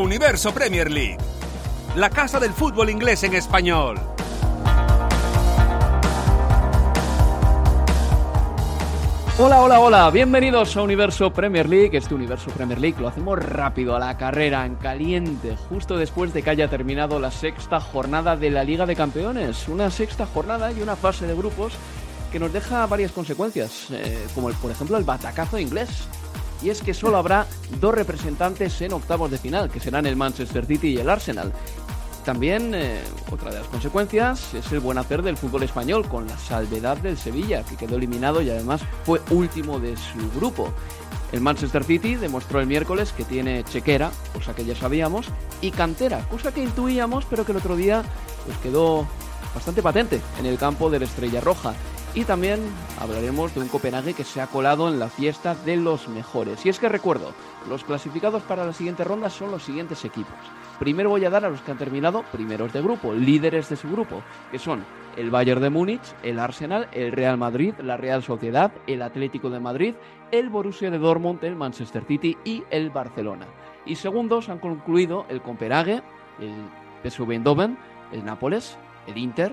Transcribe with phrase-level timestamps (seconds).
[0.00, 1.18] Universo Premier League,
[1.94, 4.00] la casa del fútbol inglés en español.
[9.38, 11.96] Hola, hola, hola, bienvenidos a Universo Premier League.
[11.96, 16.42] Este Universo Premier League lo hacemos rápido, a la carrera, en caliente, justo después de
[16.42, 19.68] que haya terminado la sexta jornada de la Liga de Campeones.
[19.68, 21.74] Una sexta jornada y una fase de grupos
[22.32, 26.08] que nos deja varias consecuencias, eh, como por ejemplo el batacazo inglés
[26.62, 27.46] y es que solo habrá
[27.80, 31.52] dos representantes en octavos de final, que serán el Manchester City y el Arsenal.
[32.24, 36.36] También eh, otra de las consecuencias es el buen hacer del fútbol español, con la
[36.36, 40.72] salvedad del Sevilla, que quedó eliminado y además fue último de su grupo.
[41.32, 45.26] El Manchester City demostró el miércoles que tiene chequera, cosa que ya sabíamos,
[45.60, 48.02] y cantera, cosa que intuíamos, pero que el otro día
[48.44, 49.06] pues, quedó
[49.54, 51.72] bastante patente en el campo de la Estrella Roja.
[52.12, 52.58] Y también
[52.98, 56.66] hablaremos de un Copenhague que se ha colado en la fiesta de los mejores.
[56.66, 57.32] Y es que recuerdo,
[57.68, 60.34] los clasificados para la siguiente ronda son los siguientes equipos.
[60.80, 63.88] Primero voy a dar a los que han terminado primeros de grupo, líderes de su
[63.88, 64.84] grupo, que son
[65.16, 69.60] el Bayern de Múnich, el Arsenal, el Real Madrid, la Real Sociedad, el Atlético de
[69.60, 69.94] Madrid,
[70.32, 73.46] el Borussia de Dortmund, el Manchester City y el Barcelona.
[73.86, 76.02] Y segundos han concluido el Copenhague,
[76.40, 77.78] el PSV Eindhoven,
[78.10, 78.76] el Nápoles,
[79.06, 79.52] el Inter,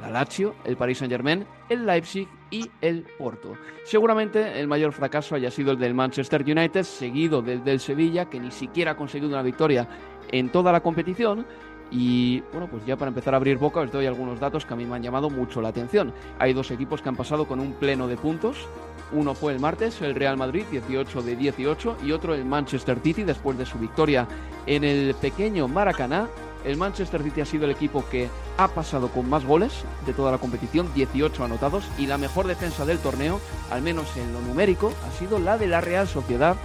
[0.00, 3.54] la Lazio, el Paris Saint-Germain, el Leipzig y el Porto.
[3.84, 8.40] Seguramente el mayor fracaso haya sido el del Manchester United, seguido del del Sevilla, que
[8.40, 9.88] ni siquiera ha conseguido una victoria
[10.30, 11.46] en toda la competición.
[11.90, 14.76] Y bueno, pues ya para empezar a abrir boca os doy algunos datos que a
[14.76, 16.12] mí me han llamado mucho la atención.
[16.38, 18.66] Hay dos equipos que han pasado con un pleno de puntos.
[19.12, 23.22] Uno fue el martes, el Real Madrid, 18 de 18, y otro el Manchester City,
[23.22, 24.26] después de su victoria
[24.66, 26.26] en el pequeño Maracaná,
[26.64, 30.32] el Manchester City ha sido el equipo que ha pasado con más goles de toda
[30.32, 34.92] la competición, 18 anotados, y la mejor defensa del torneo, al menos en lo numérico,
[35.06, 36.56] ha sido la de la Real Sociedad,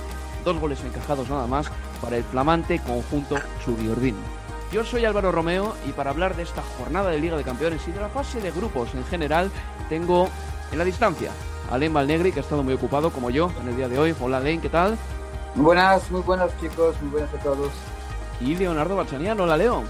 [0.46, 1.68] dos goles encajados nada más
[2.02, 4.16] para el flamante conjunto Chubiordín.
[4.72, 7.92] Yo soy Álvaro Romeo y para hablar de esta jornada de Liga de Campeones y
[7.92, 9.52] de la fase de grupos en general,
[9.90, 10.30] tengo
[10.72, 11.32] en la distancia
[11.70, 14.16] a Alen Valnegri, que ha estado muy ocupado como yo en el día de hoy.
[14.20, 14.98] Hola Alen, ¿qué tal?
[15.56, 17.72] Buenas, muy buenas chicos, muy buenas a todos
[18.42, 19.44] y Leonardo Balsaniano.
[19.44, 19.84] Hola, Leo.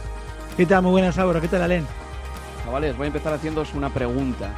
[0.58, 0.84] ¿Qué tal?
[0.84, 1.42] Muy buenas, Álvaro.
[1.42, 1.86] ¿Qué tal, Alen?
[2.64, 4.52] Chavales, voy a empezar haciéndoos una pregunta.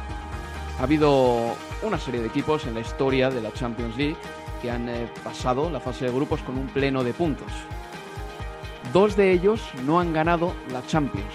[0.78, 4.16] Ha habido una serie de equipos en la historia de la Champions League
[4.60, 7.48] que han eh, pasado la fase de grupos con un pleno de puntos.
[8.92, 11.32] Dos de ellos no han ganado la Champions.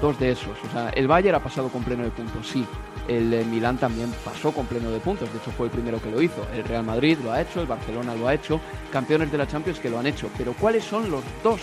[0.00, 0.56] Dos de esos.
[0.68, 2.66] O sea, el Bayern ha pasado con pleno de puntos, sí.
[3.08, 6.10] El eh, Milán también pasó con pleno de puntos, de hecho fue el primero que
[6.10, 6.46] lo hizo.
[6.54, 8.60] El Real Madrid lo ha hecho, el Barcelona lo ha hecho,
[8.92, 10.28] campeones de la Champions que lo han hecho.
[10.38, 11.60] Pero ¿cuáles son los dos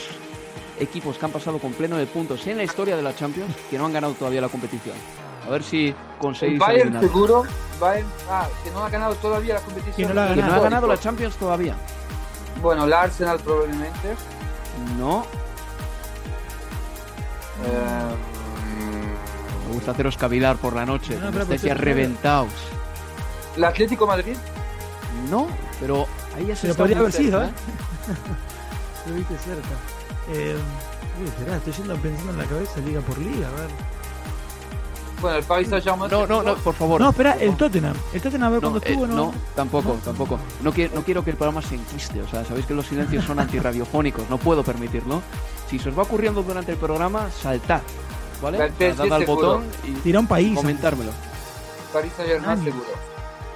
[0.79, 3.77] equipos que han pasado con pleno de puntos en la historia de la Champions que
[3.77, 4.95] no han ganado todavía la competición.
[5.45, 6.59] A ver si conseguís.
[6.59, 7.43] Bayern seguro.
[7.79, 10.07] Bayern, ah, que no ha ganado todavía la competición.
[10.07, 11.75] Que no, ha ganado la Champions todavía.
[12.61, 14.15] Bueno, el Arsenal probablemente.
[14.97, 15.25] No.
[17.65, 18.15] Eh,
[19.67, 21.17] Me gusta haceros cavilar por la noche.
[21.19, 22.51] No, no, estáis ya reventados.
[23.55, 24.37] ¿El Atlético Madrid?
[25.29, 25.47] No,
[25.79, 27.47] pero ahí ya se Pero podría haber sido, ¿eh?
[27.47, 29.09] ¿eh?
[29.09, 29.98] Lo viste cerca.
[30.31, 30.55] Eh,
[31.19, 33.69] uy, espera, estoy yendo pensando en la cabeza liga por liga, a ver.
[35.21, 36.09] Bueno, el Paris Saint-Germain.
[36.09, 37.01] No, no, no, por favor.
[37.01, 37.95] No, espera, el Tottenham.
[38.13, 39.15] El Tottenham, a ver no, cuándo estuvo, eh, ¿no?
[39.15, 40.39] No, tampoco, tampoco.
[40.63, 42.21] No quiero, no quiero que el programa se enquiste.
[42.21, 44.29] O sea, sabéis que los silencios son antirradiofónicos.
[44.29, 45.21] No puedo permitirlo.
[45.69, 47.81] Si se os va ocurriendo durante el programa, saltad.
[48.41, 48.57] ¿Vale?
[48.79, 50.55] Dad al botón y Tira un país.
[50.55, 51.11] comentármelo.
[51.91, 53.08] Paris Saint-Germain seguro.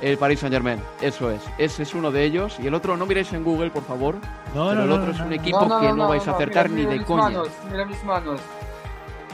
[0.04, 1.42] El Paris Saint Germain, eso es.
[1.58, 2.60] Ese es uno de ellos.
[2.60, 4.22] Y el otro, no miréis en Google, por favor.
[4.52, 5.36] No, pero no, el otro no, es no, un no.
[5.36, 7.30] equipo que no, vais a acertar mira, ni mira de mis coña.
[7.32, 8.54] Manos, mira mis manos.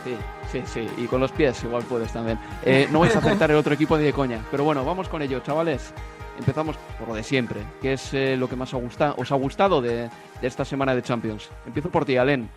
[0.04, 2.40] Sí, Sí, sí, y con los pies igual puedes también.
[2.64, 4.48] Eh, no vais a aceptar el otro equipo ni de coña.
[4.50, 5.94] Pero bueno, vamos con ello, chavales.
[6.36, 7.76] Empezamos por lo de siempre.
[7.82, 10.12] ¿Qué es eh, lo que más os ha gustado de,
[10.42, 11.54] de, esta semana de Champions?
[11.66, 12.56] Empiezo por ti, Alen.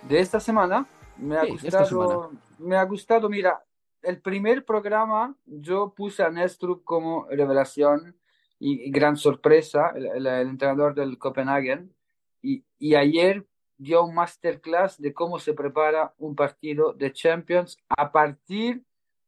[0.00, 0.86] De esta semana
[1.16, 2.20] me ha Sí, gustado, esta semana.
[2.58, 3.64] me ha gustado, mira,
[4.04, 8.16] el primer programa yo puse a Nestrup como revelación
[8.58, 11.94] y, gran sorpresa, el, entrenador del Copenhagen,
[12.40, 13.46] y, y ayer
[13.76, 18.84] dio un masterclass de cómo se prepara un partido de Champions a partir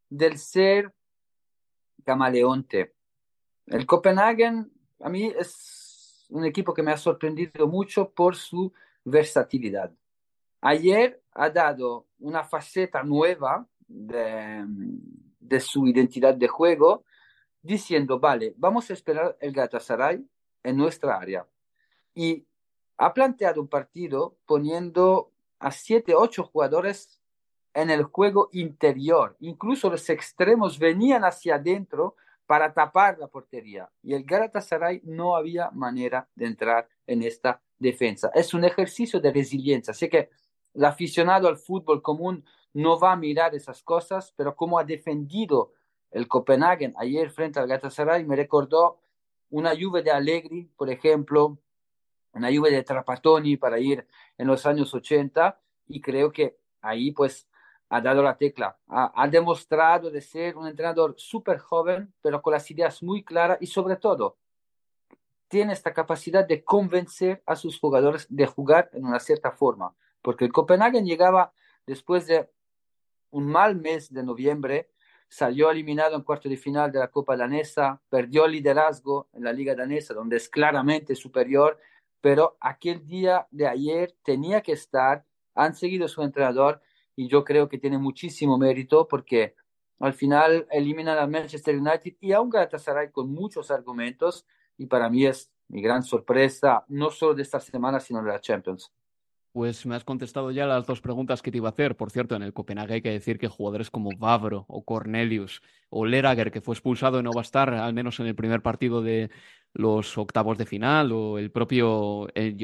[0.09, 0.95] del ser
[2.05, 2.95] camaleonte.
[3.67, 4.71] El Copenhagen
[5.01, 8.73] a mí es un equipo que me ha sorprendido mucho por su
[9.05, 9.93] versatilidad.
[10.61, 17.05] Ayer ha dado una faceta nueva de, su identidad de juego,
[17.63, 20.25] diciendo, vale, vamos a esperar el Galatasaray
[20.63, 21.47] en nuestra área.
[22.15, 22.47] Y
[22.99, 27.21] ha planteado un partido poniendo a siete, ocho jugadores
[27.75, 29.37] en el juego interior.
[29.41, 32.17] Incluso los extremos venían hacia adentro
[32.47, 33.91] para tapar la portería.
[34.03, 38.31] Y el Galatasaray no había manera de entrar en esta defensa.
[38.35, 39.91] Es un ejercicio de resiliencia.
[39.91, 40.31] Así que
[40.75, 45.73] el aficionado al fútbol común no va a mirar esas cosas, pero como ha defendido
[46.11, 49.01] el Copenhagen ayer frente al Galatasaray, me recordó
[49.51, 51.59] una lluvia de Allegri, por ejemplo,
[52.33, 55.59] una lluvia de Trapattoni para ir en los años 80,
[55.89, 57.49] y creo que ahí pues
[57.89, 62.53] ha dado la tecla, ha, ha demostrado de ser un entrenador súper joven, pero con
[62.53, 64.37] las ideas muy claras y sobre todo
[65.49, 70.45] tiene esta capacidad de convencer a sus jugadores de jugar en una cierta forma, porque
[70.45, 71.53] el Copenhagen llegaba
[71.87, 72.51] después de
[73.31, 74.91] un mal mes de noviembre,
[75.29, 79.53] salió eliminado en cuarto de final de la Copa Danesa, perdió el liderazgo en la
[79.53, 81.79] Liga Danesa, donde es claramente superior,
[82.21, 85.25] pero aquel día de ayer tenía que estar,
[85.55, 86.81] han seguido su entrenador
[87.15, 89.55] y yo creo que tiene muchísimo mérito porque
[89.99, 94.47] al final eliminan al Manchester United y a un Galatasaray con muchos argumentos
[94.77, 98.41] y para mí es mi gran sorpresa, no solo de esta semana, sino de la
[98.41, 98.93] Champions.
[99.57, 101.97] Pues me has contestado ya las dos preguntas que te iba a hacer.
[101.97, 106.05] Por cierto, en el Copenhague hay que decir que jugadores como Vavro o Cornelius o
[106.05, 109.01] Lerager, que fue expulsado y no va a estar, al menos en el primer partido
[109.01, 109.31] de
[109.73, 112.55] los octavos de final, o el propio el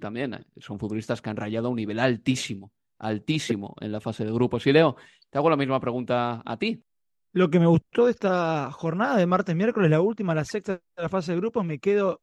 [0.00, 4.32] también, son futbolistas que han rayado a un nivel altísimo, altísimo en la fase de
[4.32, 4.66] grupos.
[4.66, 4.96] Y Leo,
[5.30, 6.82] te hago la misma pregunta a ti.
[7.32, 10.80] Lo que me gustó de esta jornada de martes miércoles, la última, la sexta de
[11.00, 12.22] la fase de grupos, me quedo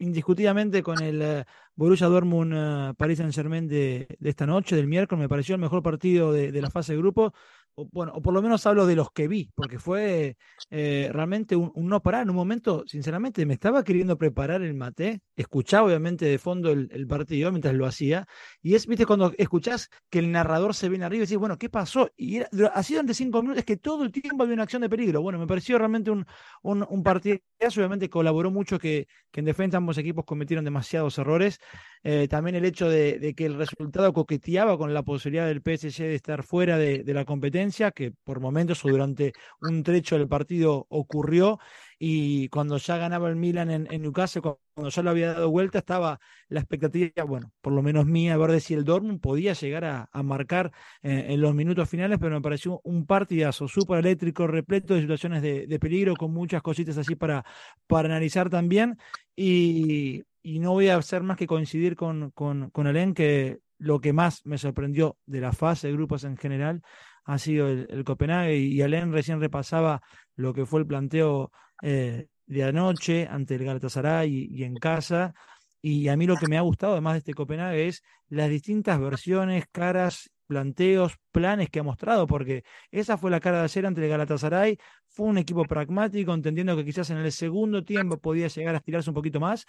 [0.00, 1.44] indiscutidamente con el eh,
[1.76, 5.82] Borussia Dortmund eh, Paris Saint-Germain de, de esta noche, del miércoles, me pareció el mejor
[5.82, 7.32] partido de, de la fase de grupos,
[7.74, 10.36] o, bueno, o por lo menos hablo de los que vi, porque fue
[10.70, 12.22] eh, realmente un, un no parar.
[12.22, 16.88] En un momento, sinceramente, me estaba queriendo preparar el mate, escuchaba obviamente de fondo el,
[16.92, 18.26] el partido mientras lo hacía,
[18.62, 21.68] y es, viste, cuando escuchás que el narrador se viene arriba y decís, bueno, ¿qué
[21.68, 22.10] pasó?
[22.16, 24.88] Y era, así durante cinco minutos, es que todo el tiempo había una acción de
[24.88, 25.22] peligro.
[25.22, 26.26] Bueno, me pareció realmente un,
[26.62, 27.38] un, un partido,
[27.76, 31.58] obviamente colaboró mucho que, que en defensa ambos equipos cometieron demasiados errores.
[32.02, 36.04] Eh, también el hecho de, de, que el resultado coqueteaba con la posibilidad del PSG
[36.04, 37.59] de estar fuera de, de, la competencia,
[37.94, 41.58] que por momentos o durante un trecho del partido ocurrió,
[41.98, 45.78] y cuando ya ganaba el Milan en, en Newcastle, cuando ya lo había dado vuelta,
[45.78, 46.18] estaba
[46.48, 49.84] la expectativa, bueno, por lo menos mía, a ver de si el Dortmund podía llegar
[49.84, 50.72] a, a marcar
[51.02, 55.42] eh, en los minutos finales, pero me pareció un partidazo súper eléctrico, repleto de situaciones
[55.42, 57.44] de, de, peligro, con muchas cositas así para,
[57.86, 58.96] para analizar también.
[59.36, 64.00] Y, y no voy a hacer más que coincidir con, con, con Alen que lo
[64.00, 66.82] que más me sorprendió de la fase de grupos en general
[67.30, 70.02] ha sido el, Copenhague y Alen recién repasaba
[70.34, 75.32] lo que fue el planteo eh, de anoche ante el Galatasaray y, y, en casa.
[75.80, 78.98] Y a mí lo que me ha gustado además de este Copenhague es las distintas
[79.00, 84.02] versiones, caras, planteos, planes que ha mostrado porque esa fue la cara de ayer ante
[84.02, 84.78] el Galatasaray.
[85.06, 89.10] Fue un equipo pragmático entendiendo que quizás en el segundo tiempo podía llegar a estirarse
[89.10, 89.66] un poquito más.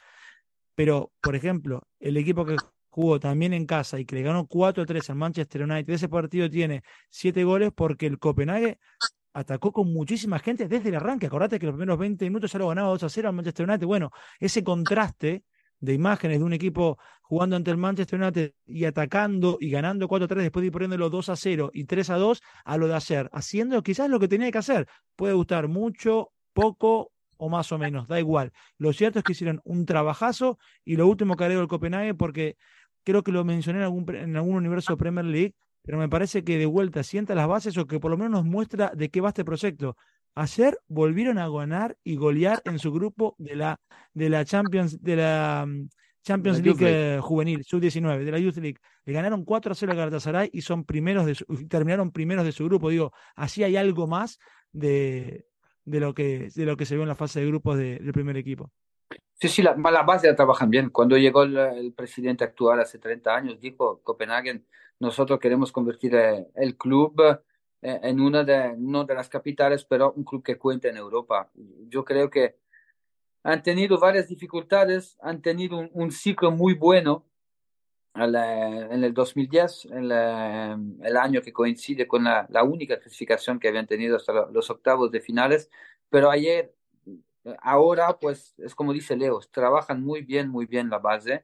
[0.73, 2.55] Pero, por ejemplo, el equipo que
[2.91, 6.83] jugó también en casa y que le ganó 4-3 al Manchester United, ese partido tiene
[7.09, 8.77] 7 goles porque el Copenhague
[9.33, 11.25] atacó con muchísima gente desde el arranque.
[11.25, 13.87] Acordate que los primeros 20 minutos ya lo ganaba 2 0 al Manchester United.
[13.87, 15.43] Bueno, ese contraste
[15.79, 20.35] de imágenes de un equipo jugando ante el Manchester United y atacando y ganando 4-3
[20.35, 23.29] después de ir poniéndolo 2 a 0 y 3 a 2 a lo de hacer,
[23.31, 24.87] haciendo quizás lo que tenía que hacer.
[25.15, 28.51] Puede gustar mucho, poco o más o menos, da igual.
[28.77, 32.55] Lo cierto es que hicieron un trabajazo y lo último que agrego el Copenhague porque
[33.03, 36.43] creo que lo mencioné en algún, en algún universo de Premier League, pero me parece
[36.43, 39.21] que de vuelta sienta las bases o que por lo menos nos muestra de qué
[39.21, 39.97] va este proyecto.
[40.35, 43.79] Ayer volvieron a ganar y golear en su grupo de la,
[44.13, 45.67] de la Champions, de la
[46.23, 48.77] Champions La League, eh, juvenil, sub-19, de la Youth League.
[49.05, 51.35] Le ganaron 4 a 0 al Galatasaray y son primeros de
[51.67, 52.89] terminaron primeros de su grupo.
[52.89, 54.37] Digo, así hay algo más
[54.71, 55.45] de,
[55.83, 58.37] de, lo, que, de lo que se vio en la fase de grupos del primer
[58.37, 58.71] equipo.
[59.41, 60.91] Sí, sí, la, la base la trabajan bien.
[60.91, 64.63] Cuando llegó el, presidente actual hace 30 años, dijo Copenhague,
[64.99, 67.19] nosotros queremos convertir eh, el club
[67.81, 71.49] eh, en una de, no de las capitales, pero un club que cuente en Europa.
[71.87, 72.57] Yo creo que
[73.43, 77.25] han tenido varias dificultades, han tenido un, ciclo muy bueno
[78.13, 80.11] en el 2010, en
[81.03, 85.21] el año que coincide con la, única clasificación que habían tenido hasta los octavos de
[85.21, 85.71] finales,
[86.09, 86.75] pero ayer,
[87.61, 91.43] ahora, pues es como dice Leo, trabajan muy bien, muy bien la base.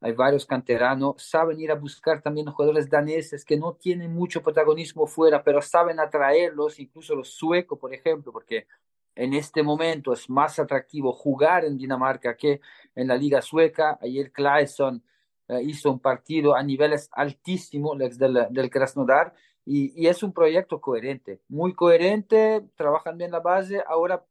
[0.00, 5.06] Hay varios canteranos, saben ir a buscar también jugadores daneses que no tienen mucho protagonismo
[5.06, 8.66] fuera, pero saben atraerlos, incluso los suecos, por ejemplo, porque
[9.14, 12.60] en este momento es más atractivo jugar en Dinamarca que
[12.94, 13.98] en la liga sueca.
[14.02, 15.02] Ayer Claesson
[15.48, 19.34] eh, hizo un partido a niveles altísimos del, del Krasnodar
[19.64, 23.82] y, y, es un proyecto coherente, muy coherente, trabajan bien la base.
[23.88, 24.24] Ahora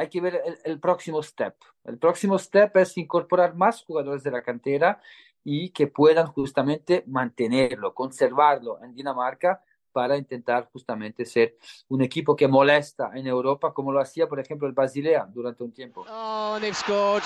[0.00, 1.54] hay que ver el, el, próximo step.
[1.84, 4.98] El próximo step es incorporar más jugadores de la cantera
[5.44, 11.56] y que puedan justamente mantenerlo, conservarlo en Dinamarca para intentar justamente ser
[11.88, 15.72] un equipo que molesta en Europa, como lo hacía, por ejemplo, el Basilea durante un
[15.72, 16.06] tiempo.
[16.08, 17.22] Oh, and they've scored.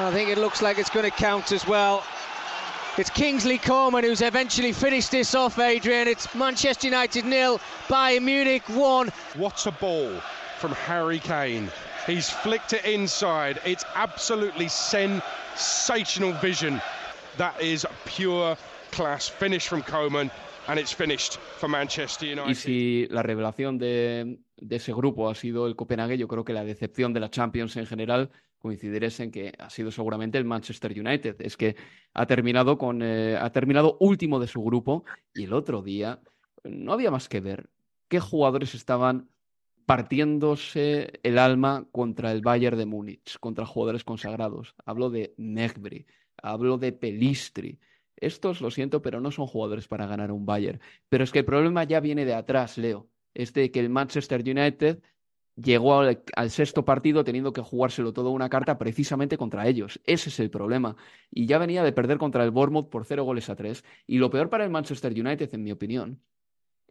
[0.00, 2.02] I think it looks like it's going to count as well.
[2.98, 6.08] It's Kingsley Coman who's eventually finished this off, Adrian.
[6.08, 9.12] It's Manchester United nil, Bayern Munich one.
[9.36, 10.20] What a ball
[10.60, 11.70] from Harry Kane.
[12.06, 13.60] He's flicked it inside.
[13.64, 16.80] It's absolutely sensational vision.
[17.38, 18.56] That is pure
[18.92, 19.28] class.
[19.28, 20.30] Finish from Coman.
[22.46, 24.38] Y si la revelación de,
[24.68, 27.86] ese grupo ha sido el Copenhague, yo creo que la decepción de la Champions en
[27.86, 31.36] general coincidiréis en que ha sido seguramente el Manchester United.
[31.40, 31.76] Es que
[32.14, 36.20] ha terminado con eh, ha terminado último de su grupo y el otro día
[36.62, 37.70] no había más que ver
[38.08, 39.28] qué jugadores estaban
[39.90, 44.76] partiéndose el alma contra el Bayern de Múnich, contra jugadores consagrados.
[44.86, 46.06] Hablo de Negbri,
[46.40, 47.80] hablo de Pelistri,
[48.14, 50.80] estos, lo siento, pero no son jugadores para ganar un Bayern.
[51.08, 53.08] Pero es que el problema ya viene de atrás, Leo.
[53.34, 55.00] Es de que el Manchester United
[55.56, 60.00] llegó al, sexto partido teniendo que jugárselo todo una carta precisamente contra ellos.
[60.06, 60.94] Ese es el problema.
[61.32, 63.82] Y ya venía de perder contra el Bournemouth por cero goles a tres.
[64.06, 66.20] Y lo peor para el Manchester United, en mi opinión,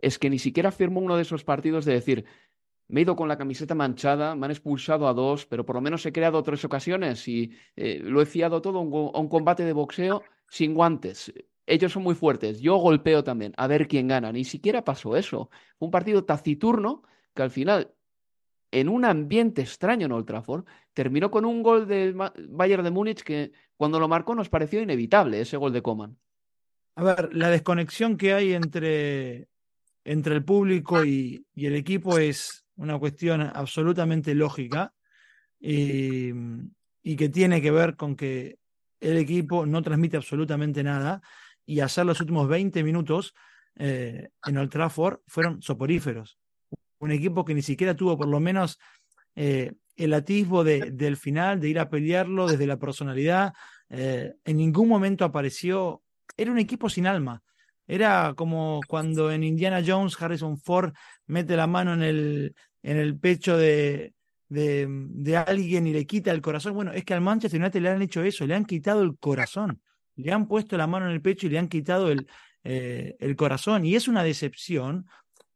[0.02, 2.26] es que ni siquiera firmó uno de esos partidos de decir,
[2.90, 5.82] me he ido con la camiseta manchada, me han expulsado a dos, pero por lo
[5.82, 8.82] menos he creado tres ocasiones y eh, lo he fiado todo a
[9.20, 11.32] un combate de boxeo sin guantes.
[11.66, 14.32] Ellos son muy fuertes, yo golpeo también, a ver quién gana.
[14.32, 15.52] Ni siquiera pasó eso.
[15.78, 17.04] Fue un partido taciturno
[17.36, 17.94] que al final,
[18.72, 22.16] en un ambiente extraño en Old Trafford, terminó con un gol del
[22.50, 26.18] Bayern de Múnich que cuando lo marcó nos pareció inevitable, ese gol de Coman.
[26.96, 29.48] A ver, la desconexión que hay entre,
[30.04, 34.94] entre el público y, el equipo es una cuestión absolutamente lógica
[35.60, 36.32] y,
[37.04, 38.58] y que tiene que ver con que
[39.00, 41.22] el equipo no transmite absolutamente nada
[41.66, 43.36] y hacer los últimos 20 minutos
[43.76, 46.40] eh, en Old Trafford fueron soporíferos.
[47.00, 48.80] Un equipo que ni siquiera tuvo por lo menos
[49.36, 53.54] eh, el atisbo de, del final, de ir a pelearlo desde la personalidad.
[53.90, 56.02] Eh, en ningún momento apareció.
[56.36, 57.42] Era un equipo sin alma.
[57.88, 60.94] Era como cuando en Indiana Jones Harrison Ford
[61.26, 64.14] mete la mano en el, en el pecho de,
[64.50, 66.74] de, alguien y le quita el corazón.
[66.74, 69.82] Bueno, es que al Manchester United le han hecho eso, le han quitado el corazón,
[70.16, 72.28] le han puesto la mano en el pecho y le han quitado el,
[72.64, 73.86] eh, el corazón.
[73.86, 75.06] Y es una decepción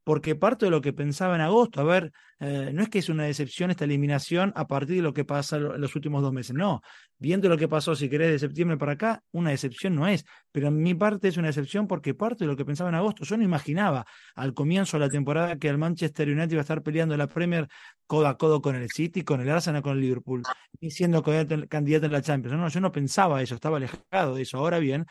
[0.04, 3.08] porque parte de lo que pensaba en agosto, a ver, eh, no es que es
[3.08, 6.56] una decepción esta eliminación a partir de lo que pasa en los últimos dos meses,
[6.56, 6.82] no,
[7.18, 10.68] viendo lo que pasó, si querés, de septiembre para acá, una decepción no es, pero
[10.68, 13.38] en mi parte es una decepción porque parte de lo que pensaba en agosto, yo
[13.38, 14.06] no imaginaba
[14.36, 17.68] al comienzo de la temporada que el Manchester United iba a estar peleando la Premier
[18.06, 20.44] codo a codo con el City, con el Arsenal, con el Liverpool,
[20.82, 24.58] y siendo candidato en la Champions, no, yo no pensaba eso, estaba alejado de eso,
[24.58, 25.06] ahora bien,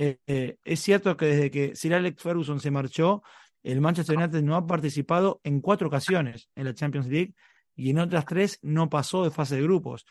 [0.00, 3.20] eh, eh, es cierto que desde que Sir Alex Ferguson se marchó,
[3.62, 7.34] el Manchester United no ha participado en cuatro ocasiones en la Champions League
[7.74, 10.04] y en otras tres no pasó de fase de grupos.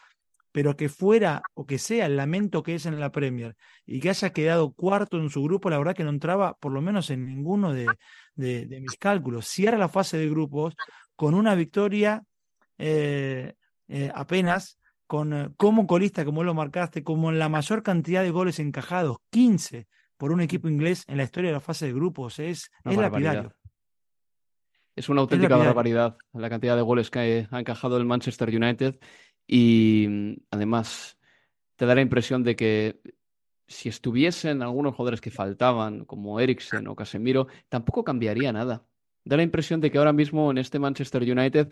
[0.51, 4.10] Pero que fuera o que sea el lamento que es en la Premier y que
[4.10, 7.25] haya quedado cuarto en su grupo, la verdad que no entraba por lo menos en
[7.25, 7.88] ninguno de,
[8.36, 9.48] mis cálculos.
[9.48, 10.75] Cierra la fase de grupos
[11.16, 12.24] con una victoria
[12.77, 13.54] eh,
[13.88, 18.60] eh, apenas, con eh, como colista, como lo marcaste, como la mayor cantidad de goles
[18.60, 19.88] encajados, 15
[20.18, 22.40] por un equipo inglés en la historia de la fase de grupos.
[22.40, 23.54] Es, es lapidario.
[24.96, 29.00] Es una auténtica barbaridad la cantidad de goles que ha encajado el Manchester United
[29.46, 31.20] y mm, además
[31.76, 33.00] te da la impresión de que
[33.68, 38.86] si estuviesen algunos jugadores que faltaban, como Eriksen o Casemiro, tampoco cambiaría nada.
[39.24, 41.70] Da la impresión de que ahora mismo en este Manchester United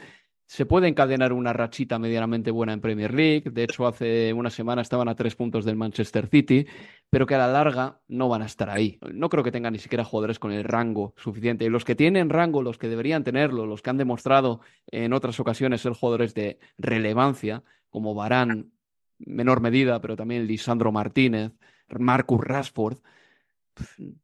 [0.47, 3.49] se puede encadenar una rachita medianamente buena en Premier League.
[3.51, 6.67] De hecho, hace una semana estaban a tres puntos del Manchester City,
[7.09, 8.99] pero que a la larga no van a estar ahí.
[9.11, 11.65] No creo que tengan ni siquiera jugadores con el rango suficiente.
[11.65, 15.39] Y los que tienen rango, los que deberían tenerlo, los que han demostrado en otras
[15.39, 18.71] ocasiones ser jugadores de relevancia, como Barán,
[19.17, 21.53] menor medida, pero también Lisandro Martínez,
[21.89, 22.99] Marcus Rashford,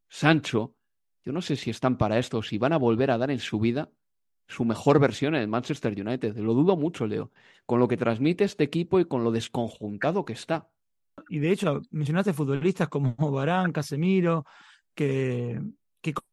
[0.07, 0.75] Sancho,
[1.23, 3.59] yo no sé si están para esto, si van a volver a dar en su
[3.59, 3.89] vida
[4.51, 6.35] su mejor versión en el Manchester United.
[6.37, 7.31] Lo dudo mucho, Leo,
[7.65, 10.67] con lo que transmite este equipo y con lo desconjuntado que está.
[11.29, 14.45] Y de hecho, mencionaste futbolistas como Barán, Casemiro,
[14.93, 15.61] que,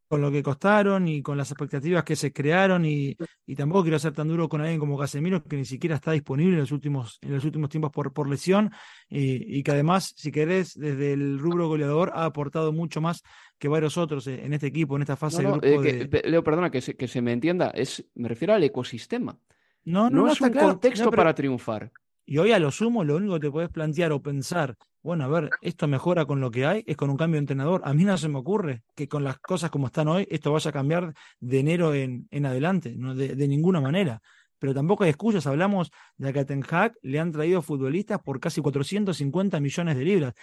[0.08, 3.98] con lo que costaron y con las expectativas que se crearon y, y, tampoco quiero
[3.98, 7.18] ser tan duro con alguien como Casemiro que ni siquiera está disponible en los últimos,
[7.20, 8.70] en los últimos tiempos por, por lesión
[9.08, 13.22] y, y, que además, si querés, desde el rubro goleador ha aportado mucho más
[13.58, 15.84] que varios otros en este equipo, en esta fase no, no, de grupo.
[15.84, 16.30] Eh, de...
[16.30, 19.38] Leo, perdona, que se, que se me entienda, es, me refiero al ecosistema.
[19.84, 20.68] No, no, no es un claro.
[20.68, 21.16] contexto pero...
[21.16, 21.92] para triunfar.
[22.30, 25.28] Y hoy a lo sumo lo único que te puedes plantear o pensar, bueno, a
[25.28, 27.80] ver, esto mejora con lo que hay, es con un cambio de entrenador.
[27.86, 30.68] A mí no se me ocurre que con las cosas como están hoy, esto vaya
[30.68, 34.20] a cambiar de enero en, en adelante, no de, de, ninguna manera.
[34.58, 38.40] Pero tampoco hay excusas, hablamos de que a Ten Hag le han traído futbolistas por
[38.40, 40.34] casi 450 millones de libras.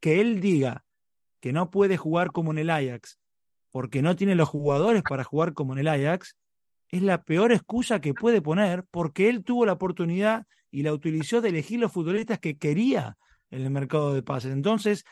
[0.00, 0.82] Que él diga
[1.38, 3.20] que no puede jugar como en el Ajax
[3.70, 6.36] porque no tiene los jugadores para jugar como en el Ajax,
[6.88, 11.40] es la peor excusa que puede poner porque él tuvo la oportunidad y la utilizó
[11.40, 13.16] de elegir los futbolistas que quería
[13.50, 14.52] en el mercado de pases.
[14.52, 15.04] Entonces,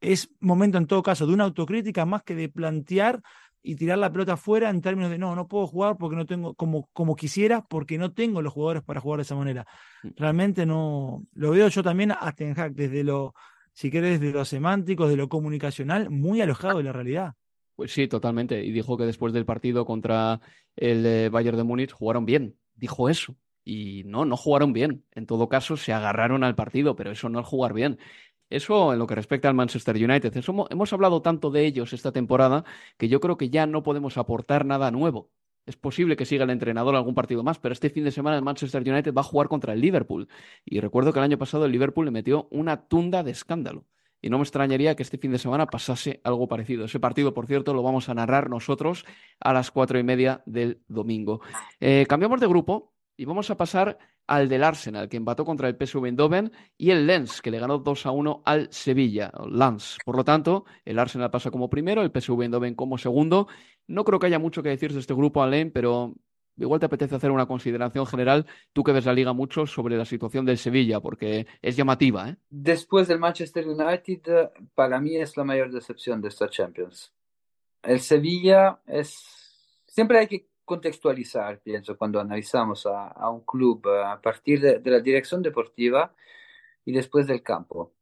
[0.00, 3.22] es momento en todo caso de una autocrítica más que de plantear
[3.62, 6.54] y tirar la pelota afuera en términos de no, no puedo jugar porque no tengo
[6.54, 9.66] como, como quisiera, porque no tengo los jugadores para jugar de esa manera.
[10.14, 13.34] Realmente no, lo veo yo también a Ten Hag desde lo,
[13.72, 17.34] si querés, desde lo semántico, de lo comunicacional, muy alojado de la realidad.
[17.74, 18.64] Pues sí, totalmente.
[18.64, 20.40] Y dijo que después del partido contra
[20.76, 22.56] el eh, Bayern de Múnich jugaron bien.
[22.74, 23.34] Dijo eso.
[23.66, 25.04] Y no, no jugaron bien.
[25.12, 27.98] En todo caso, se agarraron al partido, pero eso no es jugar bien.
[28.48, 30.36] Eso en lo que respecta al Manchester United.
[30.36, 32.64] Eso, hemos hablado tanto de ellos esta temporada
[32.96, 35.32] que yo creo que ya no podemos aportar nada nuevo.
[35.66, 38.44] Es posible que siga el entrenador algún partido más, pero este fin de semana el
[38.44, 40.28] Manchester United va a jugar contra el Liverpool.
[40.64, 43.84] Y recuerdo que el año pasado el Liverpool le metió una tunda de escándalo.
[44.22, 46.84] Y no me extrañaría que este fin de semana pasase algo parecido.
[46.84, 49.04] Ese partido, por cierto, lo vamos a narrar nosotros
[49.40, 51.40] a las cuatro y media del domingo.
[51.80, 55.76] Eh, cambiamos de grupo y vamos a pasar al del Arsenal, que empató contra el
[55.76, 59.98] PSV Eindhoven, y el Lens, que le ganó 2 a 1 al Sevilla, Lens.
[60.04, 63.48] Por lo tanto, el Arsenal pasa como primero, el PSV Eindhoven como segundo.
[63.86, 66.14] No creo que haya mucho que decir de este grupo, Alain, pero
[66.58, 70.04] igual te apetece hacer una consideración general, tú que ves la liga mucho, sobre la
[70.04, 72.30] situación del Sevilla, porque es llamativa.
[72.30, 72.36] ¿eh?
[72.50, 77.12] Después del Manchester United, para mí es la mayor decepción de esta Champions.
[77.82, 79.14] El Sevilla es...
[79.86, 85.00] Siempre hay que contextualizar, pienso, cuando analizamos a, un club a partir de, de, la
[85.00, 86.14] dirección deportiva
[86.84, 87.94] y después del campo.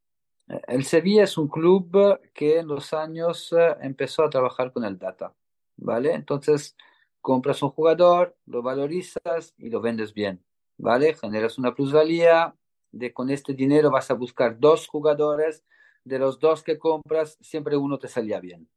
[0.67, 5.33] El Sevilla es un club que en los años empezó a trabajar con el data,
[5.77, 6.13] ¿vale?
[6.13, 6.75] Entonces,
[7.21, 10.43] compras un jugador, lo valorizas y lo vendes bien,
[10.77, 11.15] ¿vale?
[11.15, 12.55] Generas una plusvalía,
[12.91, 15.63] de con este dinero vas a buscar dos jugadores,
[16.03, 18.69] de los dos que compras, siempre uno te salía bien.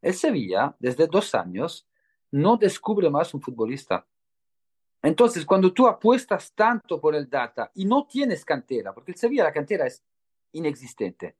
[0.00, 1.87] El Sevilla, desde dos años,
[2.30, 4.06] no descubre más un futbolista.
[5.02, 9.44] Entonces, cuando tú apuestas tanto por el data y no tienes cantera, porque el Sevilla
[9.44, 10.02] la cantera es
[10.52, 11.36] inexistente.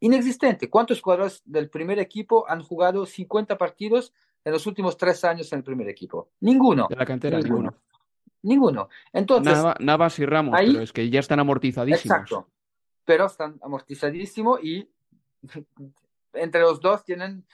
[0.00, 0.68] Inexistente.
[0.68, 4.12] ¿Cuántos jugadores del primer equipo han jugado 50 partidos
[4.44, 6.30] en los últimos tres años en el primer equipo?
[6.40, 6.86] Ninguno.
[6.88, 7.74] De la cantera, ninguno.
[8.42, 8.88] Ninguno.
[9.12, 12.04] Entonces, Nava, Navas y Ramos, ahí, pero es que ya están amortizadísimos.
[12.04, 12.48] Exacto.
[13.04, 14.88] Pero están amortizadísimos y
[16.34, 17.44] entre los dos tienen,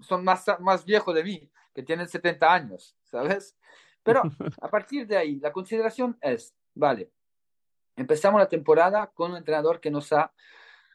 [0.00, 3.56] son más, más viejos de mí que tienen 70 años, ¿sabes?
[4.02, 4.22] Pero
[4.60, 7.10] a partir de ahí, la consideración es, vale,
[7.96, 10.32] empezamos la temporada con un entrenador que nos ha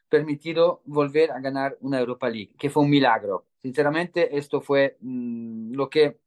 [0.08, 3.46] permitido volver a ganar una Europa League, que fue un milagro.
[3.62, 6.18] Sinceramente, esto fue mmm, lo que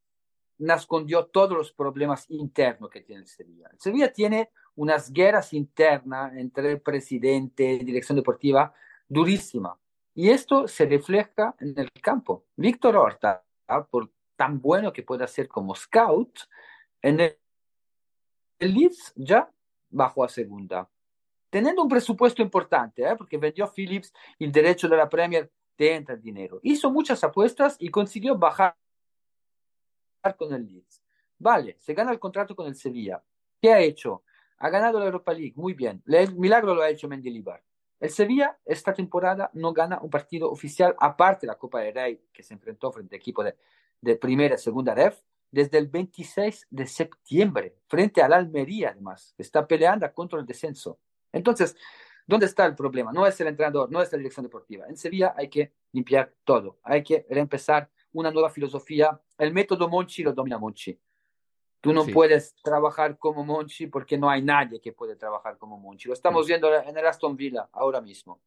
[0.59, 3.69] escondió todos los problemas internos que tiene el Sevilla.
[3.71, 8.73] El Sevilla tiene unas guerras internas entre el presidente y dirección deportiva
[9.07, 9.77] durísima.
[10.13, 12.45] Y esto se refleja en el campo.
[12.55, 13.43] Víctor Horta,
[13.89, 14.11] por
[14.41, 16.39] tan bueno que pueda ser como scout,
[16.99, 17.37] en el,
[18.57, 19.47] el Leeds ya
[19.91, 20.89] bajó a segunda.
[21.51, 23.15] Teniendo un presupuesto importante, ¿eh?
[23.15, 26.59] porque vendió Phillips el derecho de la Premier te entra el dinero.
[26.63, 28.75] Hizo muchas apuestas y consiguió bajar
[30.35, 31.03] con el Leeds.
[31.37, 33.23] Vale, se gana el contrato con el Sevilla.
[33.61, 34.23] ¿Qué ha hecho?
[34.57, 36.01] Ha ganado la Europa League, muy bien.
[36.07, 37.61] El milagro lo ha hecho Mendilibar.
[37.99, 42.21] El Sevilla esta temporada no gana un partido oficial aparte de la Copa del Rey,
[42.33, 43.55] que se enfrentó frente a equipo de,
[44.01, 49.43] de primera y segunda ref, desde el 26 de septiembre, frente al Almería además, que
[49.43, 50.99] está peleando contra el descenso.
[51.31, 51.75] Entonces,
[52.25, 53.11] ¿dónde está el problema?
[53.11, 54.85] No es el entrenador, no es la dirección deportiva.
[54.87, 59.19] En Sevilla hay que limpiar todo, hay que reempezar una nueva filosofía.
[59.37, 60.97] El método Monchi lo domina Monchi.
[61.81, 66.07] Tú no puedes trabajar como Monchi porque no hay nadie que puede trabajar como Monchi.
[66.07, 68.39] Lo estamos viendo en el Aston Villa ahora mismo.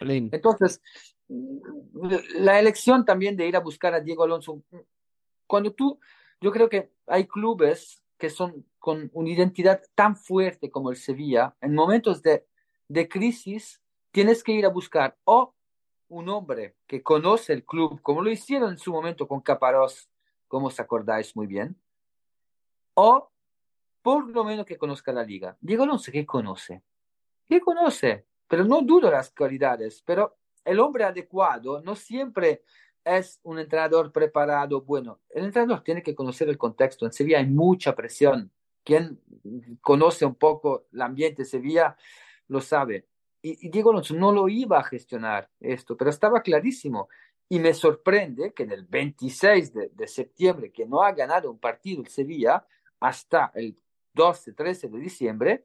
[0.00, 0.80] Entonces,
[1.28, 4.62] la elección también de ir a buscar a Diego Alonso,
[5.46, 5.98] cuando tú,
[6.40, 11.56] yo creo que hay clubes que son con una identidad tan fuerte como el Sevilla,
[11.60, 12.46] en momentos de,
[12.88, 15.54] de crisis tienes que ir a buscar o
[16.08, 20.08] un hombre que conoce el club, como lo hicieron en su momento con Caparós,
[20.46, 21.80] como os acordáis muy bien,
[22.94, 23.30] o
[24.02, 25.56] por lo menos que conozca la liga.
[25.60, 26.82] Diego Alonso, ¿qué conoce?
[27.48, 28.26] ¿Qué conoce?
[28.52, 32.64] Pero no dudo las cualidades, pero el hombre adecuado no siempre
[33.02, 34.82] es un entrenador preparado.
[34.82, 37.06] Bueno, el entrenador tiene que conocer el contexto.
[37.06, 38.52] En Sevilla hay mucha presión.
[38.84, 39.18] Quien
[39.80, 41.96] conoce un poco el ambiente de Sevilla
[42.48, 43.06] lo sabe.
[43.40, 47.08] Y, Diego Alonso no lo iba a gestionar esto, pero estaba clarísimo.
[47.48, 51.58] Y me sorprende que en el 26 de, de septiembre, que no ha ganado un
[51.58, 52.66] partido el Sevilla,
[53.00, 53.80] hasta el
[54.12, 55.64] 12, 13 de diciembre,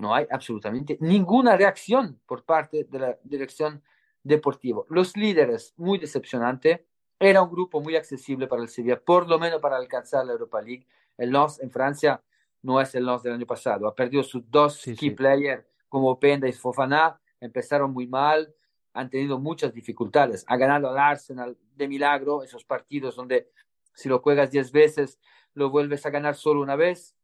[0.00, 3.82] no hay absolutamente ninguna reacción por parte de la dirección
[4.22, 4.82] deportiva.
[4.88, 6.86] Los líderes, muy decepcionante,
[7.18, 10.60] era un grupo muy accesible para el Sevilla, por lo menos para alcanzar la Europa
[10.62, 10.86] League.
[11.18, 12.22] El Lens en Francia
[12.62, 16.48] no es el Lens del año pasado, ha perdido sus dos key players como Penda
[16.48, 18.54] y Fofana, empezaron muy mal,
[18.94, 20.44] han tenido muchas dificultades.
[20.48, 23.50] Ha ganado al Arsenal de milagro, esos partidos donde
[23.94, 25.18] si lo juegas 10 veces
[25.54, 27.16] lo vuelves a ganar solo una vez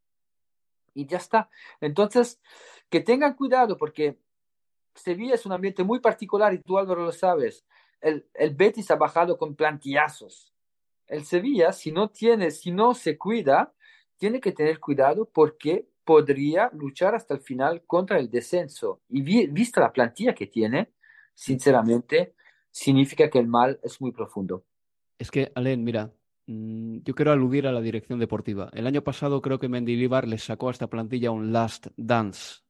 [0.97, 1.49] y ya está.
[1.81, 2.41] Entonces,
[2.89, 4.19] que tengan cuidado porque
[4.95, 7.65] Sevilla es un ambiente muy particular y tú Álvaro lo sabes.
[8.01, 10.53] El, el Betis ha bajado con plantillazos.
[11.07, 13.73] El Sevilla, si no tiene, si no se cuida,
[14.17, 19.03] tiene que tener cuidado porque podría luchar hasta el final contra el descenso.
[19.09, 20.93] Y vista la plantilla que tiene,
[21.35, 22.35] sinceramente,
[22.71, 24.65] significa que el mal es muy profundo.
[25.19, 26.13] Es que, Alen, mira,
[26.47, 28.71] yo quiero aludir a la dirección deportiva.
[28.73, 32.61] El año pasado creo que Mendilibar les sacó a esta plantilla un last dance.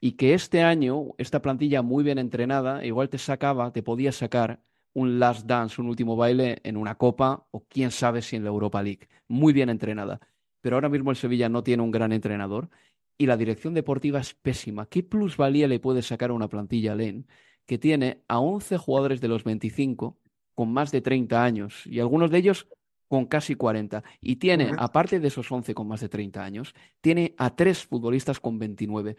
[0.00, 4.62] Y que este año, esta plantilla muy bien entrenada, igual te sacaba, te podía sacar
[4.92, 8.50] un last dance, un último baile en una copa o quién sabe si en la
[8.50, 9.08] Europa League.
[9.28, 10.20] Muy bien entrenada.
[10.60, 12.70] Pero ahora mismo el Sevilla no tiene un gran entrenador
[13.16, 14.86] y la dirección deportiva es pésima.
[14.86, 17.26] ¿Qué plusvalía le puede sacar a una plantilla Len
[17.66, 20.18] que tiene a 11 jugadores de los 25
[20.54, 22.68] con más de 30 años y algunos de ellos
[23.14, 24.02] con casi 40.
[24.20, 28.40] Y tiene, aparte de esos 11 con más de 30 años, tiene a tres futbolistas
[28.40, 29.16] con 29.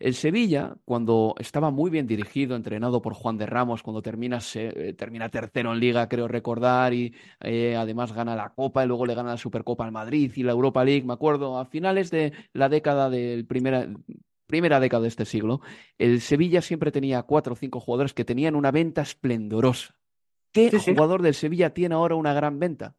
[0.00, 4.88] El Sevilla, cuando estaba muy bien dirigido, entrenado por Juan de Ramos, cuando termina, se,
[4.88, 9.06] eh, termina tercero en liga, creo recordar, y eh, además gana la Copa y luego
[9.06, 12.32] le gana la Supercopa al Madrid y la Europa League, me acuerdo, a finales de
[12.52, 13.88] la década del primera,
[14.48, 15.60] primera década de este siglo,
[15.98, 19.94] el Sevilla siempre tenía cuatro o cinco jugadores que tenían una venta esplendorosa.
[20.50, 22.96] ¿Qué jugador del Sevilla tiene ahora una gran venta?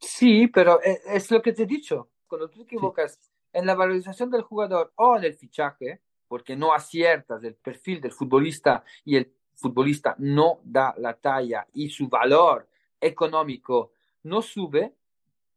[0.00, 2.08] Sí, pero e, es, lo que te he dicho.
[2.26, 3.18] Cuando tú te equivocas
[3.52, 8.12] en la valorización del jugador o en el fichaje, porque no aciertas el perfil del
[8.12, 12.68] futbolista y el futbolista no da la talla y su valor
[13.00, 14.94] económico no sube,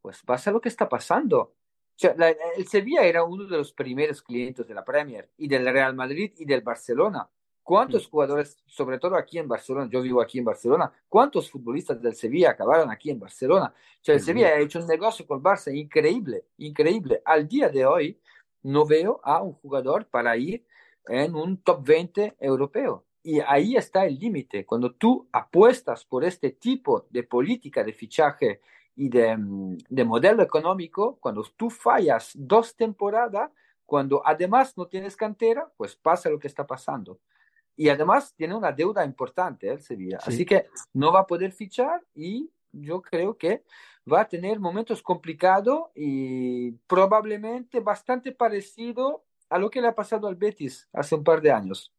[0.01, 1.53] pues pasa lo que está pasando.
[1.99, 6.33] el Sevilla era uno de los primeros clientes de la Premier y del Real Madrid
[6.37, 7.29] y del Barcelona.
[7.63, 12.13] ¿Cuántos jugadores, sobre todo aquí en Barcelona, yo vivo aquí en Barcelona, cuántos futbolistas del
[12.13, 13.73] Sevilla acabaron aquí en Barcelona?
[13.73, 17.21] O sea, el Sevilla ha hecho un negocio con Barça increíble, increíble.
[17.23, 18.19] Al día de hoy
[18.63, 20.65] no veo a un jugador para ir
[21.07, 23.05] en un top 20 europeo.
[23.23, 24.65] Y ahí está el límite.
[24.65, 28.59] Cuando tú apuestas por este tipo de política de fichaje
[28.97, 33.49] y de, mm, de modelo económico, cuando tú fallas dos temporadas,
[33.85, 37.19] cuando además no tienes cantera, pues pasa lo que está pasando.
[37.75, 40.19] Y además tiene una deuda importante el Sevilla.
[40.23, 43.63] Así que no va a poder fichar y yo creo que
[44.11, 50.27] va a tener momentos complicados y probablemente bastante parecido a lo que le ha pasado
[50.27, 51.92] al Betis hace un par de años.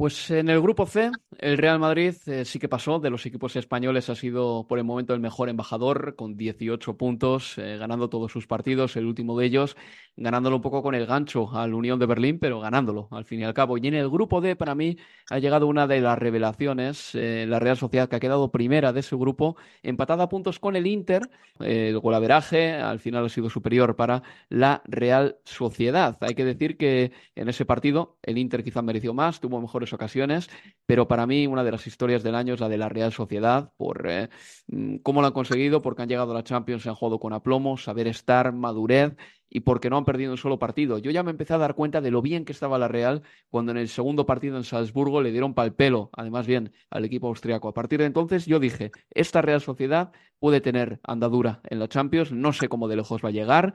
[0.00, 3.00] Pues en el grupo C, el Real Madrid eh, sí que pasó.
[3.00, 7.58] De los equipos españoles ha sido por el momento el mejor embajador, con 18 puntos,
[7.58, 9.76] eh, ganando todos sus partidos, el último de ellos
[10.20, 13.44] ganándolo un poco con el gancho al Unión de Berlín, pero ganándolo al fin y
[13.44, 13.78] al cabo.
[13.78, 14.96] Y en el grupo D, para mí,
[15.30, 19.00] ha llegado una de las revelaciones, eh, la Real Sociedad, que ha quedado primera de
[19.00, 21.22] ese grupo, empatada a puntos con el Inter.
[21.60, 26.16] el golaveraje al final ha sido superior para la Real Sociedad.
[26.20, 30.48] Hay que decir que en ese partido el Inter quizá mereció más, tuvo mejores ocasiones,
[30.86, 33.72] pero para mí una de las historias del año es la de la Real Sociedad,
[33.76, 34.28] por eh,
[34.68, 37.32] mm, cómo lo han conseguido, porque han llegado a la Champions, se han jugado con
[37.32, 39.16] aplomo, saber estar, madurez
[39.50, 40.98] y porque no han perdido un solo partido.
[40.98, 43.72] Yo ya me empecé a dar cuenta de lo bien que estaba la Real cuando
[43.72, 47.68] en el segundo partido en Salzburgo le dieron pal pelo, además bien, al equipo austriaco.
[47.68, 52.32] A partir de entonces yo dije, esta Real Sociedad puede tener andadura en la Champions,
[52.32, 53.74] no sé cómo de lejos va a llegar,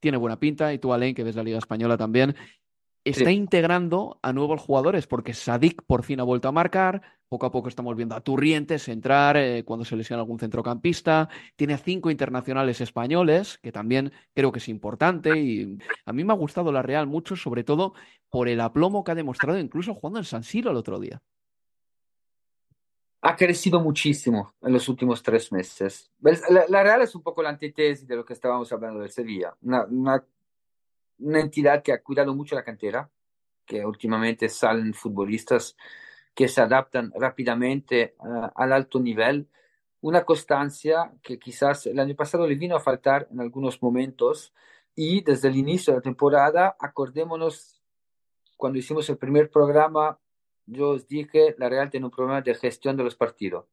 [0.00, 2.34] tiene buena pinta, y tú, Alain, que ves la Liga Española también,
[3.04, 7.50] está integrando a nuevos jugadores, porque Sadik por fin ha vuelto a marcar, poco a
[7.50, 12.10] poco estamos viendo a Turrientes entrar eh, cuando se lesiona algún centrocampista, tiene a cinco
[12.10, 16.82] internacionales españoles, que también creo que es importante, y a mí me ha gustado la
[16.82, 17.94] Real mucho, sobre todo
[18.28, 21.22] por el aplomo que ha demostrado incluso jugando en San Siro el otro día.
[23.22, 26.10] Ha crecido muchísimo en los últimos tres meses.
[26.68, 29.54] La, Real es un poco la antítesis de lo que estábamos hablando del Sevilla.
[29.62, 30.24] una una
[31.40, 33.10] entidad que ha cuidado mucho la cantera,
[33.64, 35.76] que últimamente salen futbolistas
[36.34, 39.48] que se adaptan rápidamente uh, al alto nivel,
[40.00, 44.52] una constancia que quizás el año pasado le vino a faltar en algunos momentos
[44.94, 47.80] y desde el inicio de la temporada, acordémonos,
[48.56, 50.18] cuando hicimos el primer programa,
[50.66, 53.66] yo os dije, la Real tiene un problema de gestión de los partidos.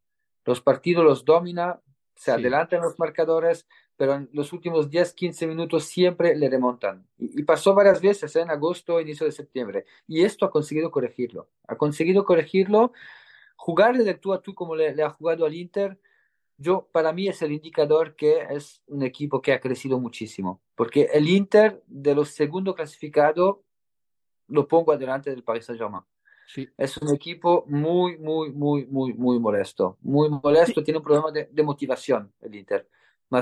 [0.45, 1.81] Los partidos los domina,
[2.19, 7.07] se adelantan los marcadores, pero en los últimos 10, 15 minutos siempre le remontan.
[7.17, 8.41] Y, pasó varias veces ¿eh?
[8.41, 9.85] en agosto, inicio de septiembre.
[10.05, 11.47] Y esto ha conseguido corregirlo.
[11.65, 12.91] Ha conseguido corregirlo.
[13.55, 15.97] Jugarle de tú a tú como le, ha jugado al Inter,
[16.57, 20.61] yo para mí es el indicador que es un equipo que ha crecido muchísimo.
[20.75, 23.59] Porque el Inter de los segundos clasificados
[24.47, 26.03] lo pongo adelante del Paris Saint-Germain.
[26.51, 26.67] Sí.
[26.77, 29.99] Es un equipo muy, muy, muy, muy, muy molesto.
[30.01, 32.87] Muy molesto, tiene un problema de, de motivación el Inter.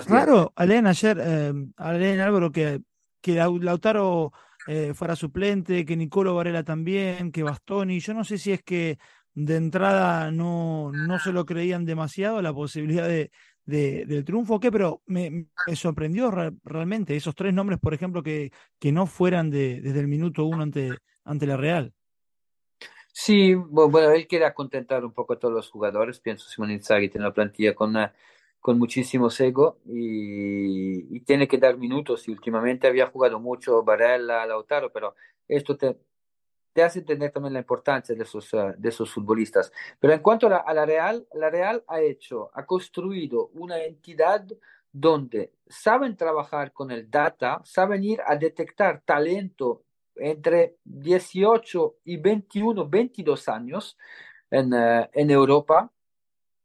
[0.06, 2.82] Claro, Alen, ayer, eh, Alen Álvaro, que,
[3.22, 4.34] que Lautaro
[4.68, 8.00] eh, fuera suplente, que Nicolo Varela también, que Bastoni.
[8.02, 8.98] Yo no sé si es que
[9.34, 13.32] de entrada no, no se lo creían demasiado la posibilidad de,
[13.66, 16.32] del triunfo o qué, pero me, sorprendió
[16.66, 20.64] realmente esos tres nombres, por ejemplo, que, que no fueran de, desde el minuto uno
[20.64, 21.94] ante, ante la Real.
[23.20, 26.20] Sí, bueno, él quiere contentar un poco a todos los jugadores.
[26.20, 28.14] Pienso Simón Inzaghi tiene una plantilla con una
[28.60, 32.28] con muchísimo ego y, tiene que dar minutos.
[32.28, 35.16] Y últimamente había jugado mucho Varela, Lautaro, pero
[35.48, 35.98] esto te,
[36.74, 39.72] te hace entender también la importancia de esos, eh, de esos futbolistas.
[40.00, 44.46] Pero en cuanto a la, Real, la Real ha hecho, ha construido una entidad
[44.92, 49.87] donde saben trabajar con el data, saben ir a detectar talento
[50.20, 53.98] entre 18 y 21, 22 años
[54.50, 55.92] en, eh, en Europa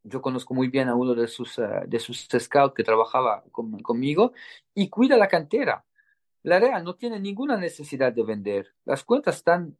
[0.04, 4.32] yo conozco muy bien a uno de sus, eh, de sus scouts que trabajaba conmigo
[4.74, 5.84] y cuida la cantera.
[6.42, 8.74] La Real no tiene ninguna necesidad de vender.
[8.84, 9.76] Las cuentas están,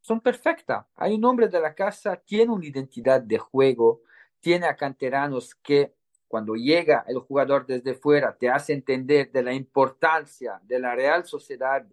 [0.00, 0.86] son perfectas.
[0.96, 4.00] Hay un hombre de la casa, tiene una identidad de juego,
[4.40, 5.94] tiene a canteranos que
[6.28, 11.24] cuando llega el jugador desde fuera te hace entender de la importancia de la Real
[11.24, 11.86] Sociedad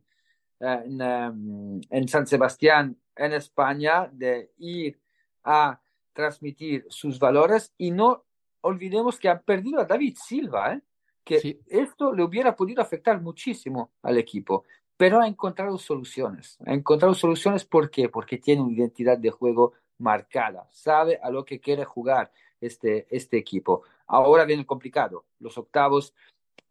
[0.64, 5.00] en, em, en San Sebastián, en España, de ir
[5.44, 5.80] a
[6.14, 8.24] transmitir sus valores y no
[8.62, 10.82] olvidemos que han perdido a David Silva, ¿eh?
[11.24, 14.66] que esto le hubiera podido afectar muchísimo al equipo,
[14.98, 16.58] pero ha encontrado soluciones.
[16.66, 18.10] Ha encontrado soluciones ¿por qué?
[18.10, 23.38] Porque tiene una identidad de juego marcada, sabe a lo que quiere jugar este, este
[23.38, 23.84] equipo.
[24.08, 25.26] Ahora viene complicado.
[25.40, 26.14] Los octavos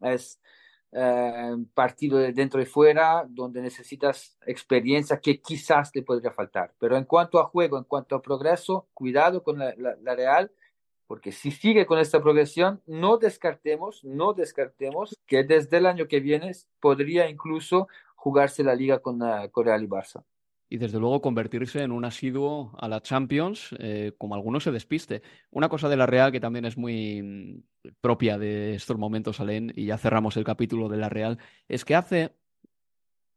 [0.01, 0.39] es
[0.95, 6.73] eh, partido de dentro y fuera, donde necesitas experiencia que quizás te podría faltar.
[6.79, 10.51] Pero en cuanto a juego, en cuanto a progreso, cuidado con la, Real,
[11.07, 16.19] porque si sigue con esta progresión, no descartemos, no descartemos que desde el año que
[16.19, 20.23] viene podría incluso jugarse la liga con, uh, con Real y Barça
[20.73, 25.21] y desde luego convertirse en un asiduo a la Champions, eh, como algunos se despiste.
[25.51, 29.71] Una cosa de la Real que también es muy mm, propia de estos momentos, Alén,
[29.75, 32.31] y ya cerramos el capítulo de la Real, es que hace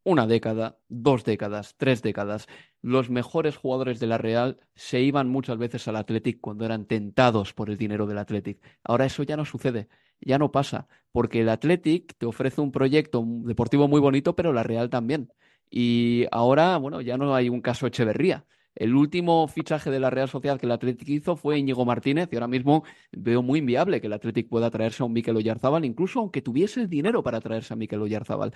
[0.02, 2.46] una década, dos décadas, tres décadas,
[2.80, 7.52] los mejores jugadores de la Real se iban muchas veces al Athletic cuando eran tentados
[7.52, 8.62] por el dinero del Athletic.
[8.82, 9.88] Ahora eso ya no sucede,
[10.22, 14.62] ya no pasa, porque el Athletic te ofrece un proyecto deportivo muy bonito, pero la
[14.62, 15.30] Real también.
[15.70, 18.44] Y ahora, bueno, ya no hay un caso Echeverría.
[18.76, 22.36] El último fichaje de la Real Sociedad que el Athletic hizo fue Íñigo Martínez y
[22.36, 26.20] ahora mismo veo muy inviable que el Athletic pueda traerse a un Mikel Oyarzábal, incluso
[26.20, 28.52] aunque tuviese el dinero para traerse a Mikel Oyarzábal.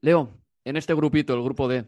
[0.00, 1.84] Leo, en este grupito, el grupo D,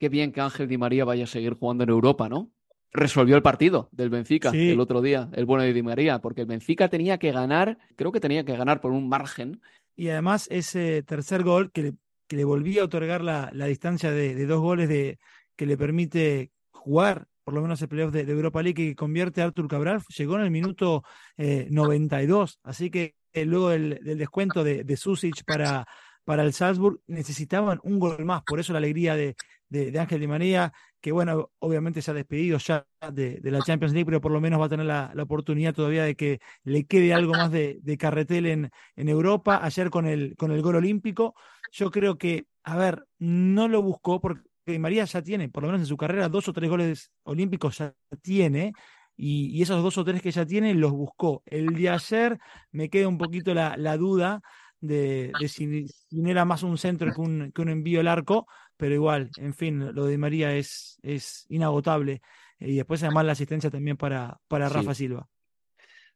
[0.00, 2.50] qué bien que Ángel Di María vaya a seguir jugando en Europa, ¿no?
[2.92, 6.46] Resolvió el partido del Benfica el otro día, el bueno de Di María, porque el
[6.48, 9.60] Benfica tenía que ganar, creo que tenía que ganar por un margen.
[9.96, 11.94] Y además ese tercer gol que le,
[12.26, 15.18] que le volvía a otorgar la, distancia de, dos goles de,
[15.56, 19.44] que le permite jugar por lo menos el playoff de, Europa League que convierte a
[19.44, 21.04] Artur Cabral, llegó en el minuto
[21.36, 25.86] 92, eh, así que eh, luego del, descuento de, de Susic para,
[26.24, 29.36] para el Salzburg necesitaban un gol más, por eso la alegría de,
[29.68, 30.72] de, Ángel Di María,
[31.04, 34.58] que bueno, obviamente se ha despedido ya de, la Champions League, pero por lo menos
[34.58, 38.70] va a tener la, oportunidad todavía de que le quede algo más de, carretel en,
[38.96, 39.60] en, Europa.
[39.62, 41.34] Ayer con el, con el gol olímpico,
[41.72, 45.82] yo creo que, a ver, no lo buscó porque María ya tiene, por lo menos
[45.82, 48.72] en su carrera, dos o tres goles olímpicos ya tiene.
[49.14, 51.42] Y, esos dos o tres que ya tiene los buscó.
[51.44, 52.38] El de ayer
[52.72, 54.40] me queda un poquito la, la duda
[54.80, 58.94] de, si, no era más un centro que un, que un envío al arco, pero
[58.94, 62.22] igual, en fin, lo de María es, es inagotable.
[62.58, 65.28] Y después además la asistencia también para, para Rafa Silva.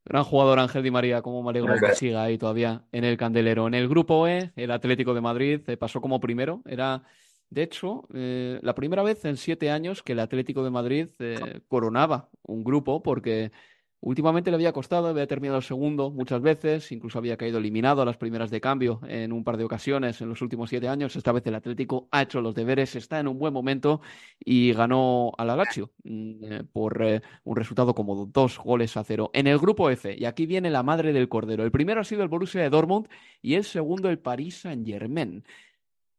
[0.04, 3.66] Gran jugador Ángel Di María, como me alegro que siga ahí todavía en el candelero.
[3.66, 6.62] En el grupo E, el Atlético de Madrid eh, pasó como primero.
[6.64, 7.02] Era,
[7.50, 11.60] de hecho, eh, la primera vez en siete años que el Atlético de Madrid eh,
[11.68, 13.52] coronaba un grupo, porque
[14.00, 18.16] Últimamente le había costado, había terminado segundo muchas veces, incluso había caído eliminado a las
[18.16, 21.16] primeras de cambio en un par de ocasiones en los últimos siete años.
[21.16, 24.00] Esta vez el Atlético ha hecho los deberes, está en un buen momento
[24.38, 29.30] y ganó al Lazio mm, eh, por eh, un resultado como dos goles a cero
[29.34, 30.14] en el grupo F.
[30.16, 31.64] Y aquí viene la madre del cordero.
[31.64, 33.08] El primero ha sido el Borussia de Dortmund
[33.42, 35.44] y el segundo el Paris Saint-Germain.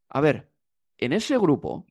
[0.09, 0.49] A ver,
[0.97, 1.85] en ese grupo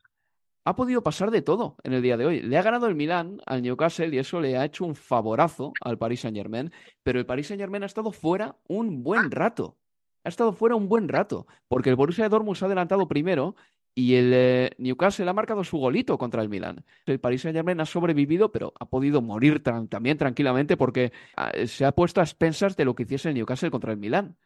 [0.69, 2.43] ha podido pasar de todo en el día de hoy.
[2.43, 5.97] Le ha ganado el Milán al Newcastle y eso le ha hecho un favorazo al
[5.97, 6.71] Paris Saint Germain,
[7.03, 9.79] pero el Paris Saint Germain ha estado fuera un buen rato.
[10.25, 13.57] Ha estado fuera un buen rato, porque el Borussia de Dortmund se ha adelantado primero
[13.95, 16.85] y el eh, Newcastle ha marcado su golito contra el Milán.
[17.07, 21.87] El Paris Saint Germain ha sobrevivido, pero ha podido morir también tranquilamente porque ah, se
[21.87, 24.37] ha puesto a expensas de lo que hiciese el Newcastle contra el Milán.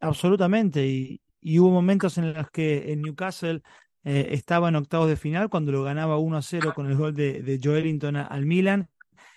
[0.00, 3.62] Absolutamente, y, y hubo momentos en los que el Newcastle
[4.04, 7.14] eh, estaba en octavos de final cuando lo ganaba 1 a 0 con el gol
[7.14, 8.88] de, de Joelinton al Milan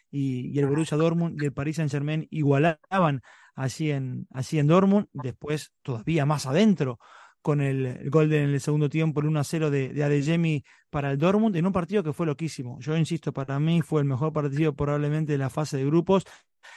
[0.10, 3.21] y, el Borussia Dortmund y el Paris Saint Germain igualaban
[3.54, 6.99] así en, así en Dortmund, después todavía más adentro
[7.41, 11.12] con el, gol en el segundo tiempo, el 1 a 0 de, de Adeyemi para
[11.12, 12.80] el Dortmund, en un partido que fue loquísimo.
[12.80, 16.23] Yo insisto, para mí fue el mejor partido probablemente de la fase de grupos.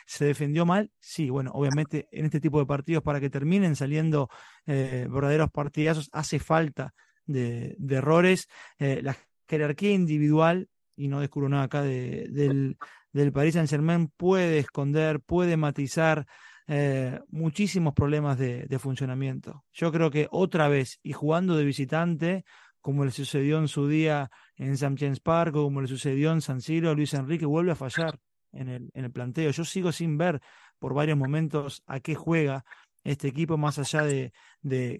[0.05, 0.91] ¿Se defendió mal?
[1.01, 4.29] Sí, bueno, obviamente en este tipo de partidos para que terminen saliendo
[4.67, 6.93] eh, verdaderos partidazos hace falta
[7.29, 8.49] de, errores,
[8.81, 9.17] eh, la
[9.49, 12.77] jerarquía individual, y no descubro nada acá del,
[13.13, 16.27] del Paris Saint Germain, puede esconder, puede matizar
[16.71, 19.65] eh, muchísimos problemas de, funcionamiento.
[19.73, 22.45] Yo creo que otra vez, y jugando de visitante,
[22.83, 24.97] como le sucedió en su día en St.
[24.99, 28.19] James Park, o como le sucedió en San Siro, Luis Enrique vuelve a fallar
[28.53, 29.51] en el, en el planteo.
[29.51, 30.43] Yo sigo sin ver
[30.79, 32.67] por varios momentos a qué juega
[33.09, 34.33] este equipo, más allá de,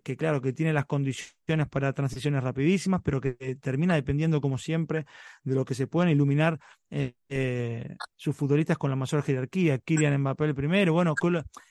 [0.03, 5.05] que, claro, que tiene las condiciones para transiciones rapidísimas, pero que termina dependiendo, como siempre,
[5.43, 6.59] de lo que se pueden iluminar
[6.91, 9.79] eh, eh, sus futbolistas con la mayor jerarquía.
[9.79, 11.15] Kylian Mbappé el primero, bueno,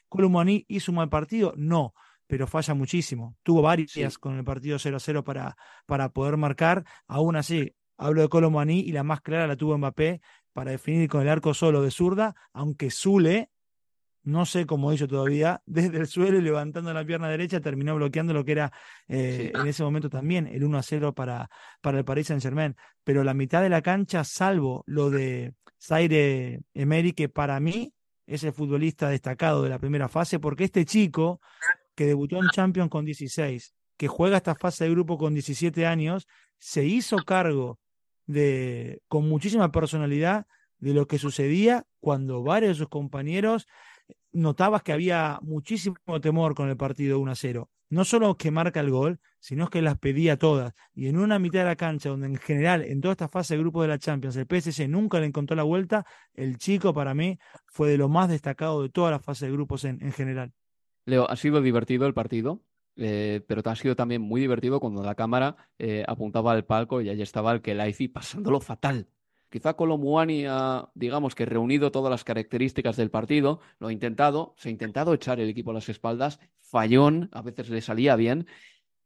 [0.09, 1.93] Colomani hizo un mal partido, no,
[2.27, 3.35] pero falla muchísimo.
[3.41, 7.73] Tuvo varias con el partido 0-0 para, para poder marcar, aún así.
[7.97, 10.21] Hablo de Colomani y la más clara la tuvo Mbappé
[10.53, 13.49] para definir con el arco solo de zurda, aunque Zule
[14.27, 18.33] no sé cómo hizo todavía, desde el suelo y levantando la pierna derecha, terminó bloqueando
[18.33, 18.73] lo que era
[19.07, 21.49] eh, en ese momento también el 1 a 0 para,
[21.81, 22.75] para el Paris Saint Germain.
[23.05, 27.93] Pero la mitad de la cancha, salvo lo de Zaire Emery, que para mí
[28.25, 31.39] es el futbolista destacado de la primera fase, porque este chico
[31.95, 36.27] que debutó en Champions con 16, que juega esta fase de grupo con 17 años,
[36.59, 37.79] se hizo cargo
[38.25, 40.47] de, con muchísima personalidad
[40.79, 43.67] de lo que sucedía cuando varios de sus compañeros
[44.37, 47.69] notabas que había muchísimo temor con el partido 1 a 0.
[47.89, 50.73] No solo que marca el gol, sino que las pedía todas.
[50.93, 53.61] Y en una mitad de la cancha, donde en general, en toda esta fase de
[53.61, 57.39] grupo de la Champions, el PSG nunca le encontró la vuelta, el chico para mí
[57.65, 60.53] fue de lo más destacado de toda la fase de grupos en, en general.
[61.05, 62.61] Leo, ha sido divertido el partido,
[62.97, 67.09] eh, pero ha sido también muy divertido cuando la cámara eh, apuntaba al palco y
[67.09, 69.07] allí estaba el Kelaifi pasándolo fatal.
[69.49, 74.69] Quizá Colomuani ha, digamos que reunido todas las características del partido, lo ha intentado, se
[74.69, 78.47] ha intentado echar el equipo a las espaldas, fallón, a veces le salía bien,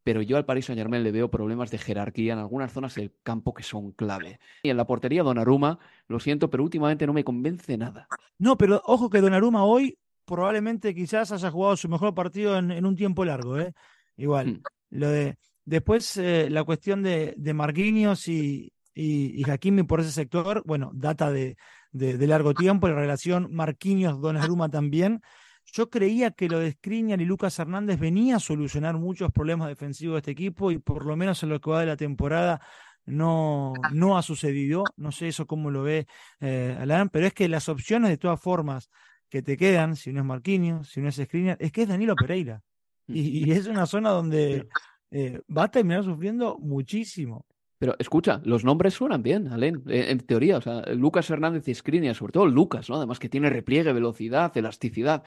[0.03, 3.13] pero yo al Paris Saint Germain le veo problemas de jerarquía en algunas zonas del
[3.21, 4.39] campo que son clave.
[4.63, 8.07] Y en la portería Donnarumma, lo siento, pero últimamente no me convence nada.
[8.39, 12.95] No, pero ojo que Donnarumma hoy probablemente quizás haya jugado su mejor partido en, un
[12.95, 13.73] tiempo largo, ¿eh?
[14.17, 14.47] Igual.
[14.47, 14.61] Hmm.
[14.89, 20.63] Lo de después eh, la cuestión de, de Marquinhos y, y, Hakimi por ese sector,
[20.65, 21.57] bueno, data de,
[21.91, 25.21] de, largo tiempo, la relación Marquinhos-Donnarumma también.
[25.65, 30.15] Yo creía que lo de Skriniar y Lucas Hernández venía a solucionar muchos problemas defensivos
[30.15, 32.61] de este equipo y por lo menos en lo que va de la temporada
[33.05, 34.83] no, no ha sucedido.
[34.97, 36.07] No sé eso cómo lo ve
[36.39, 38.89] eh, Alan, pero es que las opciones de todas formas
[39.29, 42.15] que te quedan, si no es Marquinhos, si no es Skriniar, es que es Danilo
[42.15, 42.61] Pereira.
[43.07, 44.67] Y, es una zona donde
[45.11, 47.45] eh, va a terminar sufriendo muchísimo.
[47.81, 50.57] Pero escucha, los nombres suenan bien, Alen, en teoría.
[50.57, 52.97] O sea, Lucas Hernández y Skriniar, sobre todo Lucas, ¿no?
[52.97, 55.23] Además que tiene repliegue, velocidad, elasticidad.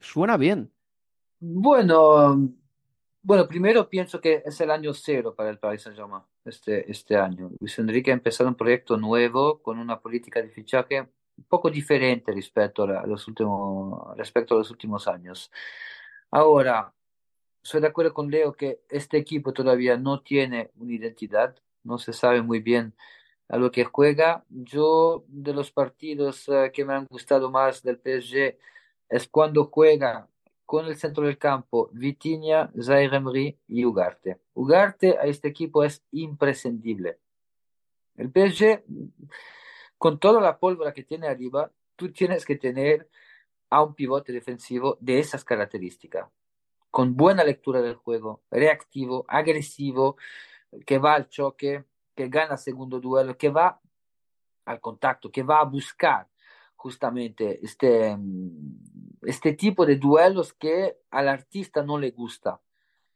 [0.00, 0.70] Suena bien.
[1.40, 2.50] Bueno,
[3.22, 7.50] bueno, primero pienso que es el año cero para el Paris Saint-Germain este, este año.
[7.58, 12.32] Luis Enrique ha empezado un proyecto nuevo con una política de fichaje un poco diferente
[12.32, 15.50] respecto a los últimos, respecto a los últimos años.
[16.30, 16.92] Ahora,
[17.62, 22.12] soy de acuerdo con Leo que este equipo todavía no tiene una identidad, no se
[22.12, 22.94] sabe muy bien
[23.48, 24.44] a lo que juega.
[24.48, 28.58] Yo, de los partidos eh, que me han gustado más del PSG,
[29.08, 30.28] es cuando juega
[30.66, 34.40] con el centro del campo Vitinha, Zaire y Ugarte.
[34.54, 37.18] Ugarte a este equipo es imprescindible.
[38.16, 38.82] El PSG,
[39.98, 43.08] con toda la pólvora que tiene arriba, tú tienes que tener
[43.70, 46.28] a un pivote defensivo de esas características,
[46.90, 50.16] con buena lectura del juego, reactivo, agresivo,
[50.86, 53.80] que va al choque, que gana segundo duelo, que va
[54.64, 56.28] al contacto, que va a buscar
[56.76, 58.16] justamente este,
[59.22, 62.60] este tipo de duelos que al artista no le gusta.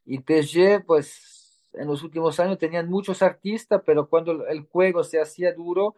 [0.05, 1.39] Y PSG, pues
[1.73, 5.95] en los últimos años tenían muchos artistas, pero cuando el juego se hacía duro,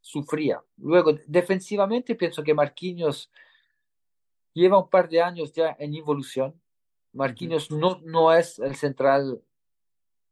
[0.00, 0.62] sufría.
[0.76, 3.30] Luego, defensivamente, pienso que Marquinhos
[4.52, 6.60] lleva un par de años ya en evolución.
[7.12, 9.40] Marquinhos no, no es el central,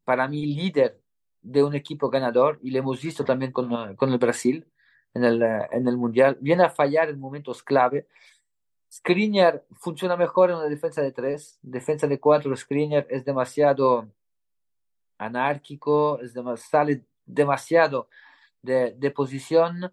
[0.05, 1.01] para mí, líder
[1.43, 4.67] de un equipo ganador, y lo hemos visto también con, con el Brasil
[5.15, 8.07] en el, en el Mundial, viene a fallar en momentos clave.
[8.91, 14.09] Skriniar funciona mejor en una defensa de tres, defensa de cuatro, Skriniar es demasiado
[15.19, 18.09] anárquico, es sale demasiado
[18.61, 19.93] de, de, posición.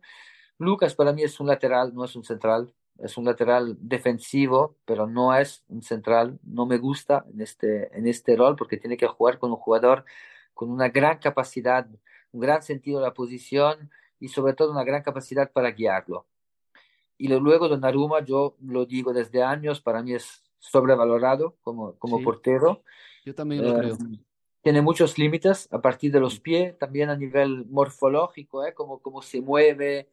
[0.58, 5.08] Lucas para mí es un lateral, no es un central, es un lateral defensivo, pero
[5.08, 6.40] no es un central.
[6.44, 10.06] No me gusta en este, en este rol porque tiene que jugar con un jugador
[10.54, 11.88] con una gran capacidad,
[12.34, 13.90] un gran sentido de la posición
[14.20, 16.26] y sobre todo una gran capacidad para guiarlo.
[17.18, 22.84] Y luego Donnarumma, yo lo digo desde años, para mí es sobrevalorado como, como portero.
[23.26, 23.94] Yo también lo creo.
[23.96, 24.20] Eh,
[24.62, 28.74] tiene muchos límites a partir de los pies, también a nivel morfológico, ¿eh?
[28.74, 30.10] como, como se mueve,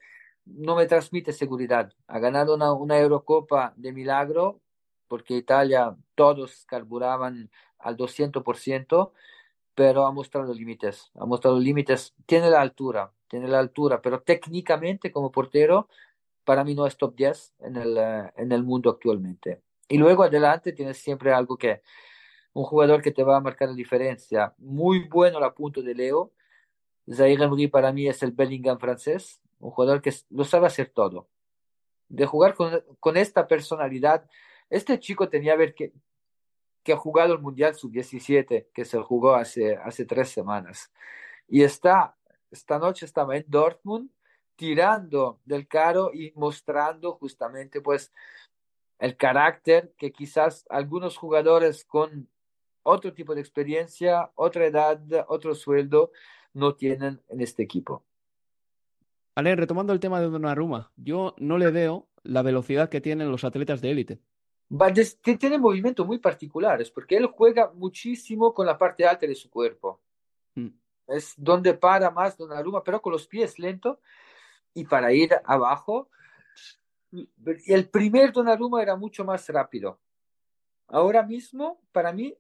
[0.47, 1.93] no me transmite seguridad.
[2.07, 4.61] Ha ganado una, una Eurocopa de milagro,
[5.09, 9.13] porque Italia todos carburaban al 200%,
[9.75, 15.13] pero ha mostrado límites, ha mostrado límites, tiene la altura, tiene la altura, pero técnicamente
[15.13, 15.89] como portero,
[16.45, 19.61] para mí no es top 10 en el, eh, en el mundo actualmente.
[19.89, 21.83] Y luego adelante tienes siempre algo que,
[22.55, 24.55] un jugador que te va a marcar la diferencia.
[24.59, 26.33] Muy bueno la punto de Leo.
[27.13, 31.29] Zaire Emery para mí es el Bellingham francés, un jugador que lo sabe hacer todo.
[32.09, 34.29] De jugar con, con esta personalidad,
[34.71, 35.93] este chico tenía ver que,
[36.83, 40.93] que ha jugado el Mundial Sub-17, que se jugó hace, hace tres semanas.
[41.49, 42.17] Y está
[42.51, 44.11] esta noche estaba en Dortmund
[44.57, 48.13] tirando del carro y mostrando justamente pues
[48.99, 52.29] el carácter que quizás algunos jugadores con
[52.83, 56.13] otro tipo de experiencia, otra edad, otro sueldo
[56.55, 58.05] no tienen en este equipo.
[59.37, 63.45] Ale, retomando el tema de Donnarumma, yo no le veo la velocidad que tienen los
[63.45, 64.21] atletas de élite.
[65.39, 70.01] Tiene movimientos muy particulares porque él juega muchísimo con la parte alta de su cuerpo.
[70.57, 70.71] Mm
[71.07, 74.01] es donde para más Donnarumma, pero con los pies lento
[74.75, 76.09] y para ir abajo.
[77.67, 79.99] El primer Donnarumma era mucho más rápido.
[80.89, 82.37] Ahora mismo, para mí,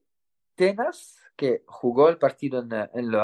[0.54, 3.18] Tenas, que jugó el partido en, en Le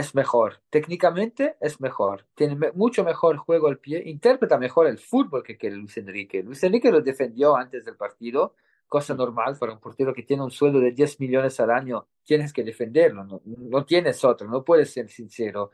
[0.00, 0.60] es mejor.
[0.70, 2.26] Técnicamente es mejor.
[2.34, 4.02] Tiene mucho mejor juego al pie.
[4.06, 6.42] Interpreta mejor el fútbol que, que Luis Enrique.
[6.42, 8.54] Luis Enrique lo defendió antes del partido
[8.90, 12.52] cosa normal para un portero que tiene un sueldo de 10 millones al año, tienes
[12.52, 15.70] que defenderlo, no, no tienes otro, no puedes ser sincero.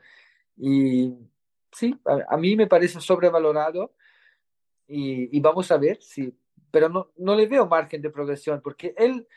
[0.55, 1.11] Y
[1.71, 3.95] sí, a, mí me parece sobrevalorado
[4.87, 6.31] y, vamos a ver si,
[6.69, 9.27] pero no, no le veo margen de progresión porque él,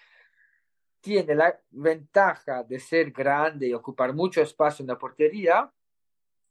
[1.01, 5.71] tiene la ventaja de ser grande y ocupar mucho espacio en la portería,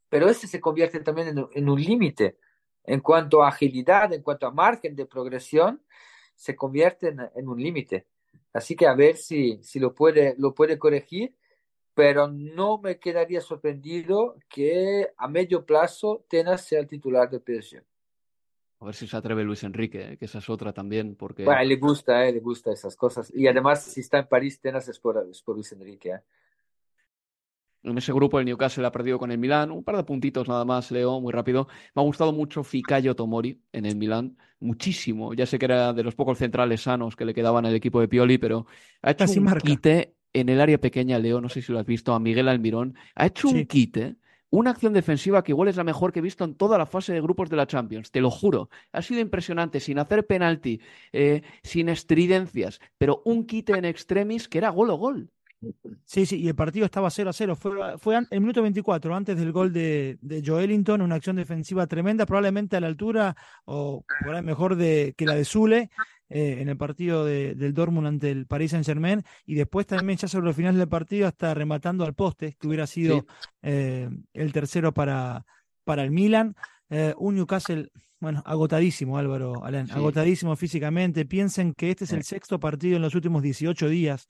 [0.08, 2.38] pero ese se convierte también en, un límite
[2.84, 5.82] en cuanto a agilidad, en cuanto a margen de progresión,
[6.34, 8.06] se convierte en, un límite.
[8.52, 11.34] Así que a ver si, si lo, puede, lo puede corregir,
[11.94, 17.82] pero no me quedaría sorprendido que a medio plazo Tenas sea el titular de PSG.
[18.80, 21.44] A ver si se atreve Luis Enrique, que esa es otra también, porque...
[21.44, 23.30] Bueno, le gusta, eh, le gusta esas cosas.
[23.34, 26.10] Y además, si está en París, Tenas es por, es por Luis Enrique.
[26.12, 26.20] Eh.
[27.82, 30.64] En ese grupo el Newcastle ha perdido con el Milán, un par de puntitos nada
[30.64, 31.68] más, Leo, muy rápido.
[31.94, 35.34] Me ha gustado mucho Fikayo Tomori en el Milán, muchísimo.
[35.34, 38.08] Ya sé que era de los pocos centrales sanos que le quedaban al equipo de
[38.08, 38.66] Pioli, pero
[39.02, 42.14] ha hecho un quite en el área pequeña, Leo, no sé si lo has visto,
[42.14, 42.94] a Miguel Almirón.
[43.14, 44.16] Ha hecho un quite
[44.50, 47.12] una acción defensiva que igual es la mejor que he visto en toda la fase
[47.12, 48.68] de grupos de la Champions, te lo juro.
[48.92, 50.80] Ha sido impresionante, sin hacer penalti,
[51.12, 55.30] eh, sin estridencias, pero un quite en extremis que era gol o gol.
[56.04, 57.56] Sí, sí, y el partido estaba 0 a 0.
[57.98, 62.76] Fue, el minuto 24, antes del gol de, de Joelinton, una acción defensiva tremenda, probablemente
[62.76, 65.90] a la altura o por ahí mejor de, que la de Zule
[66.30, 69.22] eh, en el partido de, del Dortmund ante el Paris Saint Germain.
[69.44, 72.86] Y después también, ya sobre el final del partido, hasta rematando al poste, que hubiera
[72.86, 73.26] sido
[73.62, 75.44] eh, el tercero para,
[75.84, 76.56] para el Milan.
[76.88, 81.26] Eh, un Newcastle, bueno, agotadísimo, Álvaro Alén, agotadísimo físicamente.
[81.26, 84.26] Piensen que este es el sexto partido en los últimos 18 días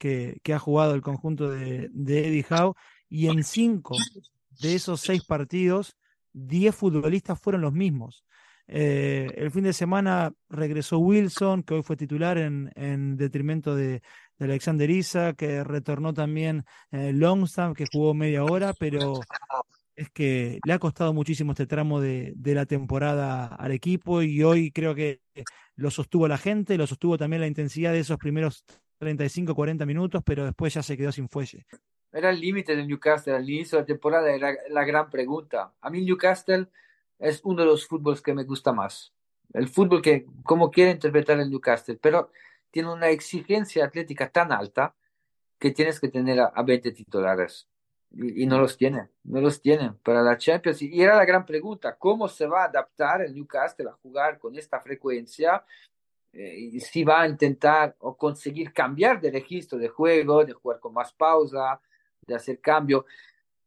[0.00, 2.74] que, ha jugado el conjunto de, Eddie Howe,
[3.08, 3.96] y en cinco
[4.60, 5.96] de esos seis partidos,
[6.32, 8.24] diez futbolistas fueron los mismos.
[8.66, 14.02] Eh, el fin de semana regresó Wilson, que hoy fue titular en, en detrimento de,
[14.38, 17.12] Alexander Isa, que retornó también eh,
[17.76, 19.20] que jugó media hora, pero
[19.94, 24.72] es que le ha costado muchísimo este tramo de, la temporada al equipo y hoy
[24.72, 25.20] creo que
[25.76, 28.64] lo sostuvo la gente, lo sostuvo también la intensidad de esos primeros
[29.00, 31.64] 35, 40 minutos, pero después ya se quedó sin fuelle.
[32.12, 35.72] Era el límite del Newcastle al inicio de la temporada, era la gran pregunta.
[35.80, 36.66] A mí Newcastle
[37.18, 39.12] es uno de los fútbols que me gusta más.
[39.54, 42.30] El fútbol que, como quiere interpretar el Newcastle, pero
[42.70, 44.94] tiene una exigencia atlética tan alta
[45.58, 47.68] que tienes que tener a, 20 titulares.
[48.12, 50.82] Y, no los tiene, no los tiene para la Champions.
[50.82, 54.56] Y era la gran pregunta, ¿cómo se va a adaptar el Newcastle a jugar con
[54.56, 55.64] esta frecuencia
[56.32, 60.92] eh, si va a intentar o conseguir cambiar de registro de juego, de jugar con
[60.92, 61.80] más pausa,
[62.26, 63.06] de hacer cambio.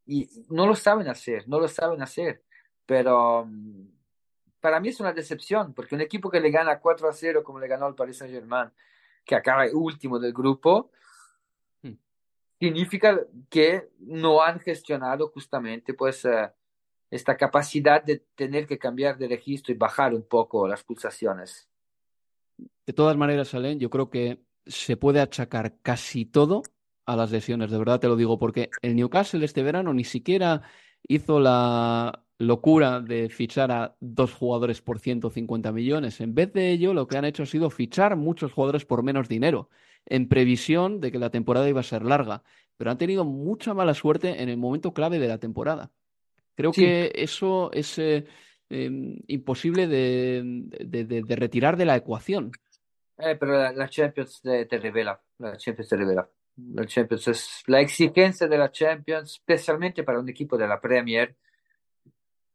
[0.05, 2.43] Y no lo saben hacer, no lo saben hacer.
[2.85, 3.87] Pero mm,
[4.59, 7.59] para mí es una decepción, porque un equipo que le gana 4 a 0 como
[7.59, 8.71] le ganó el Paris Saint Germain,
[9.25, 10.91] que acaba último del grupo,
[11.81, 11.93] hmm.
[12.59, 16.49] significa que no han gestionado justamente pues eh,
[17.09, 21.69] esta capacidad de tener que cambiar de registro y bajar un poco las pulsaciones.
[22.57, 26.63] De todas maneras, Alain, yo creo que se puede achacar casi todo
[27.05, 30.61] a las lesiones, de verdad te lo digo, porque el Newcastle este verano ni siquiera
[31.07, 36.21] hizo la locura de fichar a dos jugadores por 150 millones.
[36.21, 39.27] En vez de ello, lo que han hecho ha sido fichar muchos jugadores por menos
[39.27, 39.69] dinero,
[40.05, 42.43] en previsión de que la temporada iba a ser larga.
[42.77, 45.91] Pero han tenido mucha mala suerte en el momento clave de la temporada.
[46.55, 48.25] Creo que eso es eh,
[48.73, 52.51] em, imposible de, retirar de la ecuación.
[53.17, 56.29] Eh, pero la, Champions te, revela, la Champions te revela.
[56.55, 61.35] La Champions es la exigencia de la Champions, especialmente para un equipo de la Premier,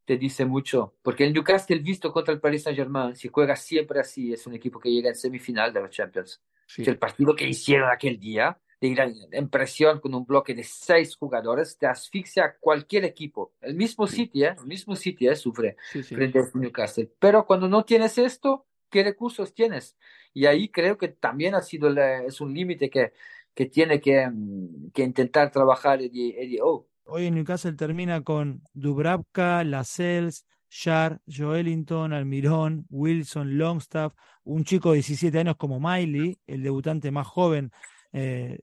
[0.05, 3.99] te dice mucho, porque el Newcastle visto contra el Paris Saint Germain, si juega siempre
[3.99, 6.41] así, es un equipo que llega en semifinal de la Champions.
[6.77, 8.99] el partido que hicieron aquel día, de ir
[9.31, 13.53] en presión con un bloque de seis jugadores, te asfixia a cualquier equipo.
[13.61, 14.55] El mismo City, ¿eh?
[14.57, 15.35] el mismo City ¿eh?
[15.35, 15.75] sufre
[16.07, 17.11] frente al Newcastle.
[17.19, 19.97] Pero cuando no tienes esto, ¿qué recursos tienes?
[20.33, 23.11] Y ahí creo que también ha sido es un límite que,
[23.53, 26.87] que tiene que, mm, que intentar trabajar Eddie, Eddie O.
[27.05, 34.13] Hoy en Newcastle termina con Dubravka, Lascelles, Shar, Joelinton, Almirón, Wilson, Longstaff,
[34.43, 37.71] un chico de 17 años como Miley, el debutante más joven
[38.13, 38.59] eh,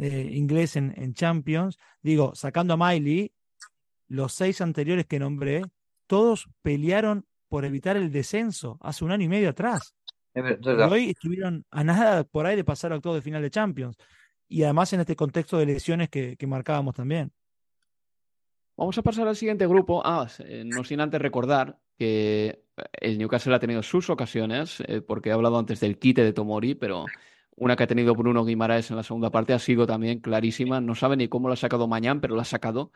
[0.00, 1.78] eh, inglés en, en, Champions.
[2.02, 3.32] Digo, sacando a Miley,
[4.08, 5.62] los seis anteriores que nombré,
[6.06, 9.94] todos pelearon por evitar el descenso hace un año y medio atrás.
[10.34, 13.96] hoy estuvieron a nada por ahí de pasar a octavo de final de Champions.
[14.48, 17.30] Y además en este contexto de lesiones que, que marcábamos también.
[18.76, 20.00] Vamos a pasar al siguiente grupo.
[20.02, 25.28] Ah, eh, no sin antes recordar que el Newcastle ha tenido sus ocasiones, eh, porque
[25.28, 27.04] he hablado antes del quite de Tomori, pero
[27.60, 30.80] una que ha tenido Bruno Guimaraes en la segunda parte ha sido también clarísima.
[30.80, 32.90] No sabe ni cómo lo ha sacado mañana, pero lo ha sacado.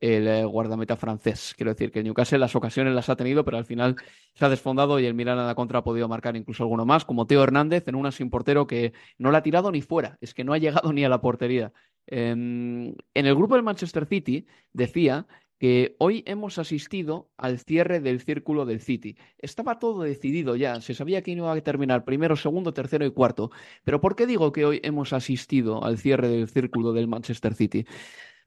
[0.00, 1.54] el eh, guardameta francés.
[1.56, 3.96] Quiero decir que el Newcastle las ocasiones las ha tenido, pero al final
[4.34, 7.04] se ha desfondado y el Milan a la contra ha podido marcar incluso alguno más,
[7.06, 10.34] como Teo Hernández en una sin portero que no la ha tirado ni fuera, es
[10.34, 11.72] que no ha llegado ni a la portería.
[12.06, 15.26] Em, en el grupo del Manchester City decía
[15.60, 19.18] que hoy hemos asistido al cierre del círculo del City.
[19.36, 23.50] Estaba todo decidido ya, se sabía que iba a terminar primero, segundo, tercero y cuarto.
[23.84, 27.84] Pero ¿por qué digo que hoy hemos asistido al cierre del círculo del Manchester City?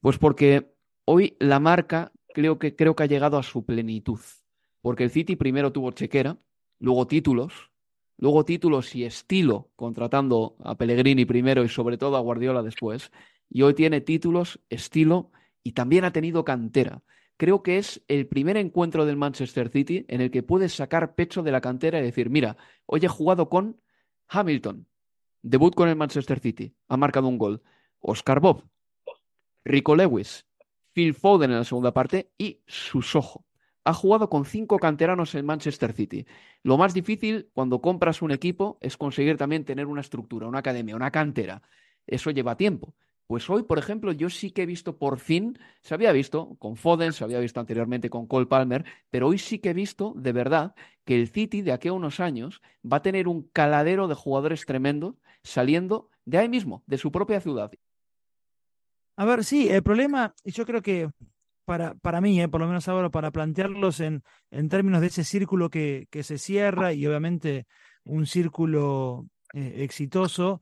[0.01, 0.73] Pues porque
[1.05, 4.19] hoy la marca creo que, creo que ha llegado a su plenitud.
[4.81, 6.39] Porque el City primero tuvo chequera,
[6.79, 7.69] luego títulos,
[8.17, 13.11] luego títulos y estilo, contratando a Pellegrini primero y sobre todo a Guardiola después.
[13.51, 17.01] Y hoy tiene títulos, estilo y también ha tenido cantera.
[17.37, 21.41] Creo que es el primer encuentro del Manchester City en el que puedes sacar pecho
[21.41, 23.81] de la cantera y decir, mira, hoy he jugado con
[24.27, 24.85] Hamilton,
[25.41, 27.63] debut con el Manchester City, ha marcado un gol.
[28.05, 28.65] Oscar Bob,
[29.63, 30.45] Rico Lewis,
[30.91, 33.45] Phil Foden en la segunda parte y Susojo.
[33.85, 36.25] Ha jugado con cinco canteranos en Manchester City.
[36.63, 40.95] Lo más difícil cuando compras un equipo es conseguir también tener una estructura, una academia,
[40.95, 41.61] una cantera.
[42.05, 42.93] Eso lleva tiempo.
[43.27, 46.75] Pues hoy, por ejemplo, yo sí que he visto por fin, se había visto con
[46.75, 50.33] Foden, se había visto anteriormente con Cole Palmer, pero hoy sí que he visto de
[50.33, 54.15] verdad que el City de aquí a unos años va a tener un caladero de
[54.15, 57.71] jugadores tremendo saliendo de ahí mismo, de su propia ciudad.
[59.15, 61.09] A ver, sí, el problema, y yo creo que
[61.65, 65.23] para, para mí, eh, por lo menos ahora, para plantearlos en, en términos de ese
[65.23, 67.67] círculo que, que se cierra y obviamente
[68.05, 70.61] un círculo eh, exitoso,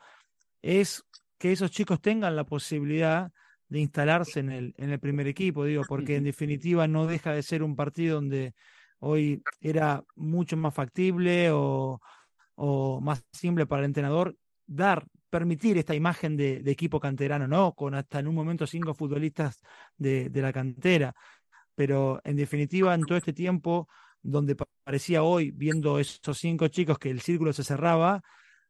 [0.61, 1.03] es
[1.41, 3.31] que esos chicos tengan la posibilidad
[3.67, 7.41] de instalarse en el, en el primer equipo, digo, porque en definitiva no deja de
[7.41, 8.53] ser un partido donde
[8.99, 11.99] hoy era mucho más factible o,
[13.01, 14.37] más simple para el entrenador
[14.67, 17.73] dar, permitir esta imagen de, equipo canterano, ¿no?
[17.73, 19.63] Con hasta en un momento cinco futbolistas
[19.97, 21.15] de, de, la cantera.
[21.73, 23.87] Pero en definitiva, en todo este tiempo,
[24.21, 28.21] donde parecía hoy, viendo esos cinco chicos que el círculo se cerraba,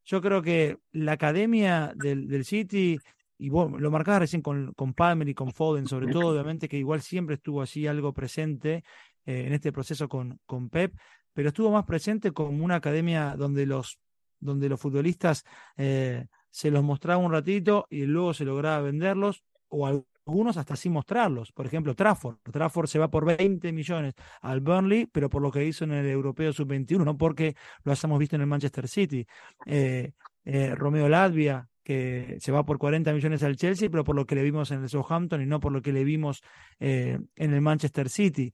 [0.05, 2.99] yo creo que la academia del, del City,
[3.37, 6.77] y vos lo marcabas recién con, con, Palmer y con Foden, sobre todo, obviamente, que
[6.77, 8.83] igual siempre estuvo así algo presente
[9.25, 10.93] eh, en este proceso con, con Pep,
[11.33, 13.99] pero estuvo más presente como una academia donde los,
[14.39, 15.43] donde los futbolistas
[15.77, 20.93] eh, se los mostraba un ratito y luego se lograba venderlos, o algunos hasta sin
[20.93, 21.51] mostrarlos.
[21.51, 22.37] Por ejemplo, Trafford.
[22.51, 26.05] Trafford se va por 20 millones al Burnley, pero por lo que hizo en el
[26.07, 29.25] Europeo Sub-21, no porque lo hayamos visto en el Manchester City.
[29.65, 30.11] Eh,
[30.45, 34.35] eh, Romeo Latvia, que se va por 40 millones al Chelsea, pero por lo que
[34.35, 36.41] le vimos en el Southampton y no por lo que le vimos
[36.79, 38.53] eh, en el Manchester City.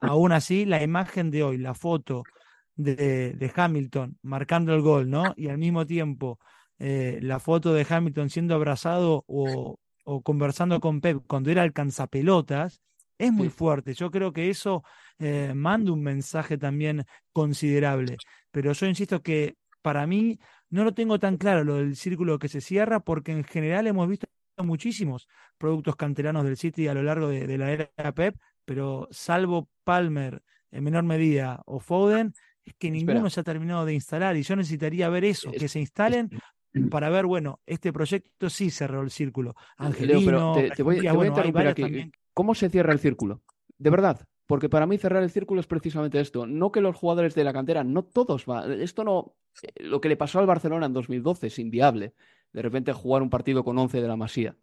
[0.00, 2.24] aún así, la imagen de hoy, la foto
[2.74, 5.34] de, de Hamilton marcando el gol, ¿no?
[5.36, 6.38] Y al mismo tiempo
[6.78, 12.80] la foto de Hamilton siendo abrazado o, o conversando con Pep cuando era alcanzapelotas,
[13.18, 13.94] es muy fuerte.
[13.94, 14.82] Yo creo que eso
[15.18, 18.16] eh, manda un mensaje también considerable.
[18.50, 20.38] Pero yo insisto que para mí
[20.70, 24.08] no lo tengo tan claro lo del círculo que se cierra, porque en general hemos
[24.08, 24.26] visto
[24.58, 25.28] muchísimos
[25.58, 30.84] productos canteranos del City a lo largo de, la era Pep, pero salvo Palmer en
[30.84, 32.32] menor medida o Foden,
[32.64, 35.80] es que ninguno se ha terminado de instalar y yo necesitaría ver eso, que se
[35.80, 36.30] instalen
[36.90, 39.54] para ver, bueno, este proyecto sí cerró el círculo.
[39.76, 42.12] Angelino, te, voy, a interrumpir aquí.
[42.34, 43.42] ¿Cómo se cierra el círculo?
[43.78, 46.46] De verdad, porque para mí cerrar el círculo es precisamente esto.
[46.46, 48.80] No que los jugadores de la cantera, no todos van.
[48.80, 49.34] Esto no.
[49.62, 52.14] Eh, lo que le pasó al Barcelona en 2012 es inviable.
[52.52, 54.56] De repente jugar un partido con 11 de la Masía.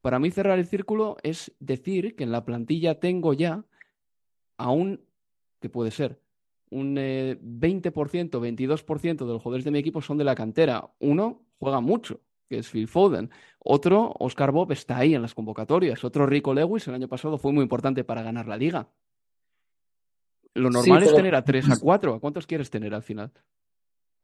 [0.00, 3.64] Para mí cerrar el círculo es decir que en la plantilla tengo ya
[4.58, 5.04] a un.
[5.60, 6.20] que puede ser?
[6.70, 10.90] Un 20%, 22% de los jugadores de mi equipo son de la cantera.
[10.98, 13.30] Uno juega mucho, que es Phil Foden.
[13.58, 16.04] Otro, Oscar Bob, está ahí en las convocatorias.
[16.04, 18.88] Otro, Rico Lewis, el año pasado fue muy importante para ganar la liga.
[20.54, 22.14] Lo normal es tener a 3, a 4.
[22.14, 23.30] ¿A cuántos quieres tener al final?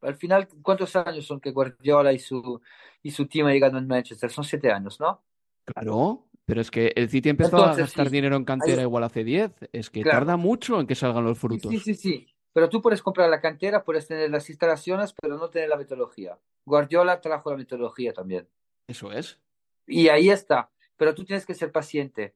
[0.01, 2.59] Al final, ¿cuántos años son que Guardiola y su,
[3.01, 4.29] y su team ha llegado en Manchester?
[4.29, 5.21] Son 7 años, ¿no?
[5.63, 9.69] Claro, pero es que el City empezó a gastar dinero en cantera igual hace 10.
[9.71, 11.71] Es que tarda mucho en que salgan los frutos.
[11.71, 12.32] Sí, sí, sí.
[12.53, 16.37] Pero tú puedes comprar la cantera, puedes tener las instalaciones, pero no tener la metodología.
[16.65, 18.47] Guardiola trajo la metodología también.
[18.87, 19.39] Eso es.
[19.87, 20.69] Y ahí está.
[20.95, 22.35] Pero tú tienes que ser paciente.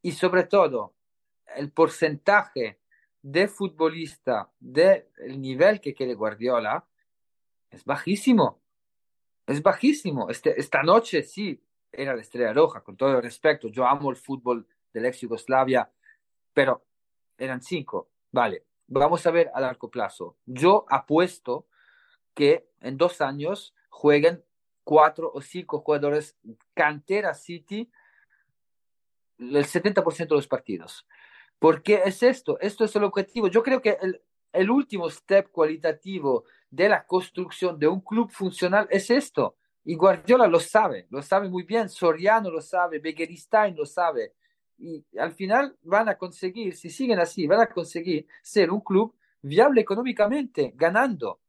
[0.00, 0.94] Y sobre todo,
[1.54, 2.80] el porcentaje
[3.20, 5.04] de futbolista del
[5.36, 6.86] nivel que quiere Guardiola
[7.70, 8.62] es bajísimo.
[9.46, 10.30] Es bajísimo.
[10.30, 11.62] Este, esta noche sí
[11.92, 13.68] era la estrella roja, con todo el respeto.
[13.68, 15.90] Yo amo el fútbol del ex Yugoslavia,
[16.54, 16.84] pero
[17.36, 18.10] eran cinco.
[18.30, 20.36] Vale, vamos a ver a largo plazo.
[20.46, 21.66] Yo apuesto
[22.34, 24.44] que en dos años jueguen
[24.84, 26.36] cuatro o cinco jugadores
[26.74, 27.90] cantera City
[29.38, 31.06] el 70% de los partidos.
[31.58, 32.58] ¿Por qué es esto?
[32.60, 33.48] Esto es el objetivo.
[33.48, 33.98] Yo creo que
[34.52, 39.56] el, último step cualitativo de la construcción de un club funcional es esto.
[39.84, 44.34] Y Guardiola lo sabe, lo sabe muy bien, Soriano lo sabe, Begeristain lo sabe.
[44.78, 49.14] Y al final van a conseguir, si siguen así, van a conseguir ser un club
[49.42, 51.40] viable económicamente, ganando.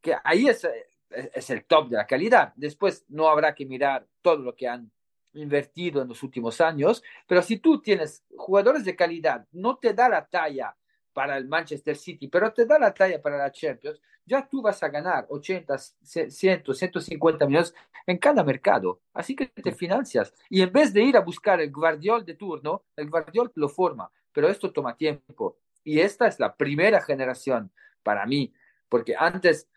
[0.00, 0.66] Que ahí es,
[1.10, 2.52] es el top de la calidad.
[2.56, 4.90] Después no habrá que mirar todo lo que han
[5.34, 10.08] invertido en los últimos años, pero si tú tienes jugadores de calidad, no te da
[10.08, 10.74] la talla
[11.18, 14.80] para el Manchester City, pero te da la talla para la Champions, ya tú vas
[14.84, 17.74] a ganar 80, 100, 150 millones
[18.06, 19.00] en cada mercado.
[19.12, 20.32] Así que te financias.
[20.48, 24.08] Y en vez de ir a buscar el Guardiol de turno, el Guardiol lo forma.
[24.32, 25.56] Pero esto toma tiempo.
[25.82, 27.72] Y esta es la primera generación
[28.04, 28.52] para mí,
[28.88, 29.68] porque antes,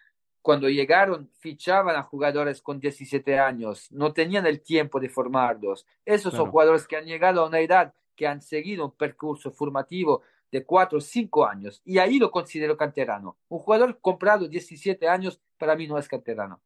[0.43, 5.87] cuando llegaron, fichaban a jugadores con 17 años, no tenían el tiempo de formarlos.
[6.05, 6.43] Esos claro.
[6.43, 10.21] son jugadores que han llegado a una edad, que han seguido un percurso formativo
[10.51, 11.81] de 4 o 5 años.
[11.85, 13.37] Y ahí lo considero canterano.
[13.47, 16.61] Un jugador comprado 17 años, para mí no es canterano.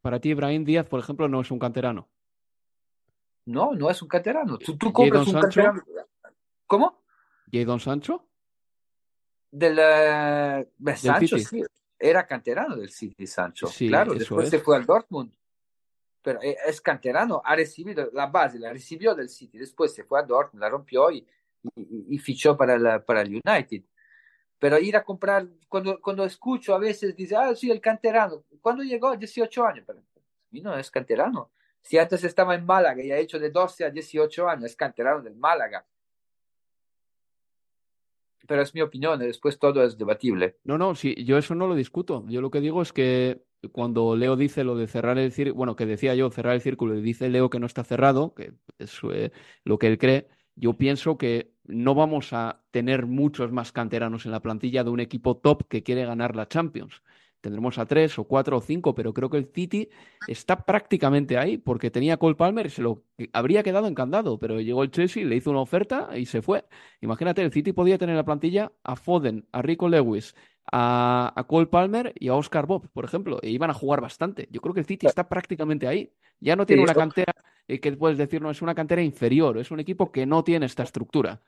[0.00, 2.08] Para ti, Ibrahim Díaz, por ejemplo, no es un canterano.
[3.46, 4.58] No, no es un canterano.
[4.58, 5.62] Tú, tú compras un Sancho?
[5.62, 5.82] canterano.
[6.66, 7.02] ¿Cómo?
[7.52, 8.24] ¿Jadon Sancho?
[9.50, 11.62] Del, uh, del Sancho, sí.
[11.98, 13.68] Era canterano del City, Sancho.
[13.68, 14.50] Sí, claro, después es.
[14.50, 15.32] se fue al Dortmund.
[16.22, 20.18] Pero eh, es canterano, ha recibido la base, la recibió del City, después se fue
[20.18, 21.24] a Dortmund, la rompió y,
[21.74, 23.82] y, y fichó para, para el United.
[24.58, 28.44] Pero ir a comprar, cuando, cuando escucho a veces, dice, ah, sí, el canterano.
[28.60, 29.14] ¿Cuándo llegó?
[29.14, 29.84] 18 años.
[29.86, 30.00] Pero
[30.50, 31.50] mí no es canterano.
[31.82, 35.22] Si antes estaba en Málaga y ha hecho de 12 a 18 años, es canterano
[35.22, 35.86] del Málaga.
[38.46, 40.56] Pero es mi opinión, después todo es debatible.
[40.64, 42.24] No, no, sí, yo eso no lo discuto.
[42.28, 43.42] Yo lo que digo es que
[43.72, 46.94] cuando Leo dice lo de cerrar el círculo, bueno, que decía yo cerrar el círculo
[46.94, 49.32] y dice Leo que no está cerrado, que es eh,
[49.64, 54.32] lo que él cree, yo pienso que no vamos a tener muchos más canteranos en
[54.32, 57.02] la plantilla de un equipo top que quiere ganar la Champions.
[57.40, 59.88] Tendremos a tres o cuatro o cinco, pero creo que el City
[60.26, 64.90] está prácticamente ahí, porque tenía Cole Palmer, se lo habría quedado encantado, pero llegó el
[64.90, 66.64] Chelsea, le hizo una oferta y se fue.
[67.02, 70.34] Imagínate, el City podía tener en la plantilla a Foden, a Rico Lewis,
[70.72, 74.48] a, a, Cole Palmer y a Oscar Bob, por ejemplo, e iban a jugar bastante.
[74.50, 76.10] Yo creo que el City está prácticamente ahí.
[76.40, 77.34] Ya no tiene una cantera
[77.68, 80.66] eh, que puedes decir, no, es una cantera inferior, es un equipo que no tiene
[80.66, 81.40] esta estructura.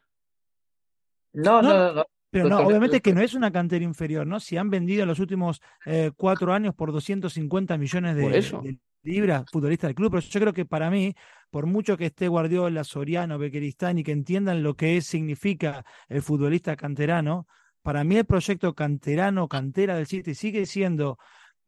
[1.33, 1.93] No, no, no.
[1.93, 2.05] no.
[2.31, 4.39] Pero no, obviamente que no es una cantera inferior, ¿no?
[4.39, 9.45] Si han vendido en los últimos eh, cuatro años por 250 millones de, de, libras
[9.51, 11.14] futbolistas del club, pero yo creo que para mí,
[11.51, 16.21] por mucho que esté Guardiola, Soriano, Bequeristán y que entiendan lo que es, significa el
[16.21, 17.47] futbolista canterano,
[17.83, 21.19] para mí el proyecto canterano, cantera del City sigue siendo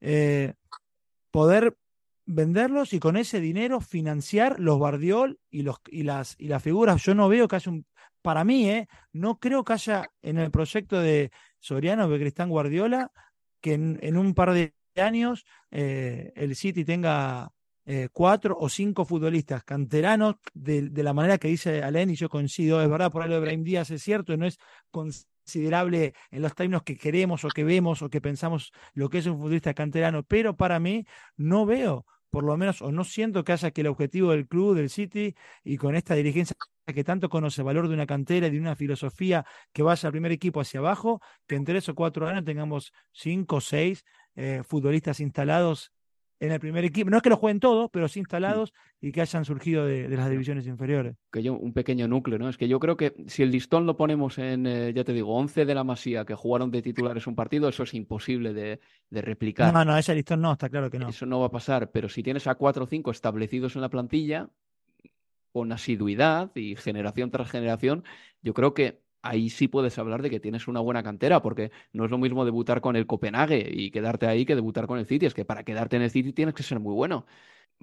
[0.01, 0.53] eh,
[1.31, 1.75] poder
[2.31, 7.03] venderlos y con ese dinero financiar los Bardiol y, los, y, las, y las figuras.
[7.03, 7.87] Yo no veo que haya un,
[8.23, 13.11] para mí, eh, no creo que haya en el proyecto de Soriano, Becristán Guardiola,
[13.61, 17.53] que en, un par de años eh, el City tenga
[17.85, 22.29] eh, cuatro o cinco futbolistas canteranos de, de, la manera que dice Alain y yo
[22.29, 24.59] coincido, es verdad, por lo de Brahim Díaz es cierto, no es
[24.91, 29.27] considerable en los términos que queremos o que vemos o que pensamos lo que es
[29.27, 31.07] un futbolista canterano, pero para mí
[31.37, 34.77] no veo por lo menos, o no siento que haya que el objetivo del club,
[34.77, 36.57] del City, y con esta dirigencia
[36.87, 40.13] que tanto conoce el valor de una cantera y de una filosofía que vaya al
[40.13, 44.05] primer equipo hacia abajo, que en tres o cuatro años tengamos cinco o seis
[44.35, 45.93] eh, futbolistas instalados
[46.41, 47.11] en el primer equipo.
[47.11, 50.17] No es que lo jueguen todos, pero sí instalados y que hayan surgido de, de,
[50.17, 51.17] las divisiones inferiores.
[51.31, 52.49] Que yo, un pequeño núcleo, ¿no?
[52.49, 55.37] Es que yo creo que si el listón lo ponemos en, eh, ya te digo,
[55.37, 58.81] 11 de la Masía que jugaron de titulares un partido, eso es imposible de,
[59.11, 59.73] de, replicar.
[59.73, 61.11] No, no, ese listón no, está claro que no.
[61.11, 63.91] Eso no va a pasar, pero si tienes a 4 o 5 establecidos en la
[63.91, 64.49] plantilla,
[65.53, 68.05] con asiduidad y generación tras generación,
[68.41, 72.05] yo creo que ahí sí puedes hablar de que tienes una buena cantera, porque no
[72.05, 75.27] es lo mismo debutar con el Copenhague y quedarte ahí que debutar con el City.
[75.27, 77.27] Es que para quedarte en el City tienes que ser muy bueno.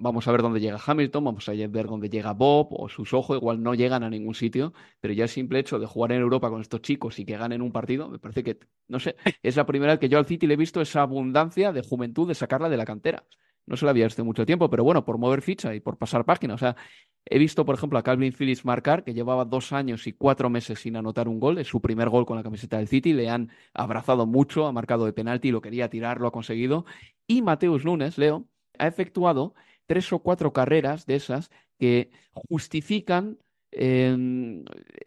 [0.00, 3.36] Vamos a ver dónde llega Hamilton, vamos a ver dónde llega Bob o sus ojos,
[3.36, 6.50] igual no llegan a ningún sitio, pero ya el simple hecho de jugar en Europa
[6.50, 9.66] con estos chicos y que ganen un partido, me parece que, no sé, es la
[9.66, 12.68] primera vez que yo al City le he visto esa abundancia de juventud de sacarla
[12.68, 13.24] de la cantera.
[13.68, 16.24] No se la había visto mucho tiempo, pero bueno, por mover ficha y por pasar
[16.24, 16.54] página.
[16.54, 16.76] O sea,
[17.24, 20.80] he visto, por ejemplo, a Calvin Phillips marcar, que llevaba dos años y cuatro meses
[20.80, 21.58] sin anotar un gol.
[21.58, 23.12] Es su primer gol con la camiseta del City.
[23.12, 26.86] Le han abrazado mucho, ha marcado de penalti, lo quería tirar, lo ha conseguido.
[27.26, 28.46] Y Mateus Nunes, Leo,
[28.78, 29.54] ha efectuado
[29.86, 33.38] tres o cuatro carreras de esas que justifican
[33.70, 34.64] eh,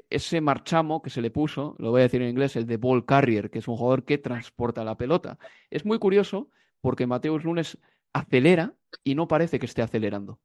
[0.10, 3.06] ese marchamo que se le puso, lo voy a decir en inglés, el de ball
[3.06, 5.38] carrier, que es un jugador que transporta la pelota.
[5.70, 6.50] Es muy curioso
[6.82, 7.78] porque Mateus Nunes
[8.14, 10.40] acelera y no parece que esté acelerando.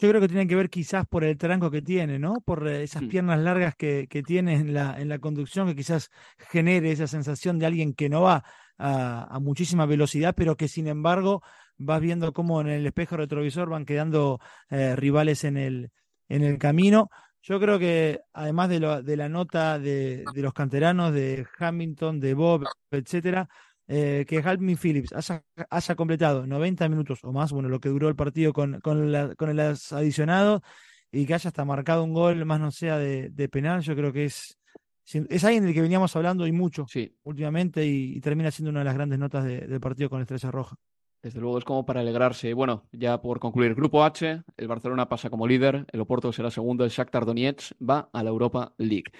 [0.00, 2.40] Yo creo que tiene que ver quizás por el tranco que tiene, ¿no?
[2.44, 3.08] Por eh, esas Mm.
[3.08, 6.10] piernas largas que, que tiene en la, en la conducción, que quizás
[6.50, 8.44] genere esa sensación de alguien que no va
[8.78, 11.42] a, a muchísima velocidad, pero que sin embargo
[11.78, 14.38] vas viendo cómo en el espejo retrovisor van quedando
[14.70, 15.90] eh, rivales en el,
[16.28, 17.10] en el camino.
[17.42, 22.20] Yo creo que además de, lo- de la nota de, de los canteranos, de Hamilton,
[22.20, 23.48] de Bob, etcétera,
[23.88, 28.08] eh, que Halvin Phillips haya, haya completado 90 minutos o más, bueno, lo que duró
[28.08, 30.62] el partido con, con, la- con el adicionado,
[31.10, 34.12] y que haya hasta marcado un gol, más no sea de, de penal, yo creo
[34.12, 34.58] que es,
[35.06, 38.80] es alguien del que veníamos hablando y mucho Sí, últimamente, y, y termina siendo una
[38.80, 40.76] de las grandes notas de- del partido con Estrella Roja.
[41.22, 42.54] desde luego es como para alegrarse.
[42.54, 46.84] Bueno, ya por concluir, Grupo H, el Barcelona pasa como líder, el Oporto será segundo,
[46.84, 49.10] el Shakhtar Donetsk va a la Europa League.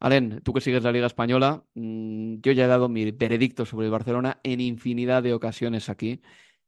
[0.00, 3.86] Alen, tú que sigues la Liga Española, mm, yo ya he dado mi veredicto sobre
[3.86, 6.22] el Barcelona en infinidad de ocasiones aquí.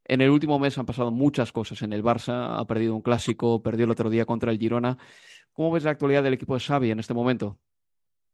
[0.05, 3.63] En el último mes han pasado muchas cosas en el Barça, ha perdido un clásico,
[3.63, 4.99] perdió el otro día contra el Girona.
[5.51, 7.57] ¿Cómo ves la actualidad del equipo de Xavi en este momento?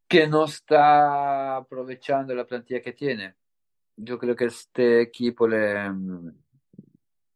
[0.06, 3.36] Que no está aprovechando la plantilla que tiene.
[3.96, 5.90] Yo creo que este equipo le,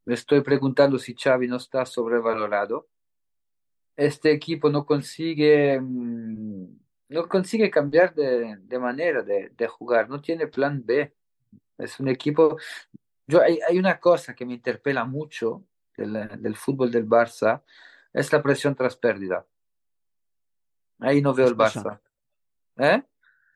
[0.05, 2.89] le estoy preguntando si Xavi no está sobrevalorado.
[3.97, 6.84] Este equipo no consigue, mm,
[7.15, 11.15] no consigue cambiar de, de manera de, de jugar, no tiene plan B.
[11.79, 12.57] Es un equipo.
[13.27, 15.65] Yo, hay, hay una cosa que me interpela mucho
[15.97, 17.63] del, del fútbol del Barça,
[18.13, 19.47] es la presión tras pérdida.
[21.01, 21.57] Ahí no veo el.
[21.57, 22.01] Barça.
[22.77, 23.03] ¿Eh?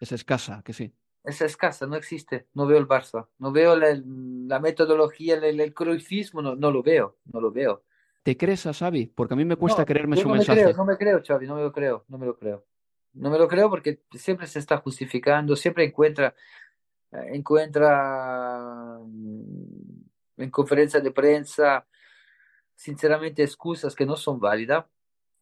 [0.01, 0.93] Es escasa, que sí.
[1.25, 2.49] Es escasa, no existe.
[2.55, 3.27] No veo el Barça.
[3.39, 7.85] No veo la, la metodología, el, el cruifismo, no, no lo veo, no lo veo.
[8.23, 9.07] ¿Te crees a Xavi?
[9.07, 10.63] Porque a mí me cuesta No, creerme yo su no me mensaje.
[10.63, 12.65] creo, no me creo, Xavi, no me lo creo, no me lo creo.
[13.19, 16.35] No me lo creo porque siempre se está justificando, siempre encuentra,
[17.13, 21.87] eh, encuentra mm, en conferencia de prensa,
[22.75, 24.85] sinceramente, excusas que no son válidas.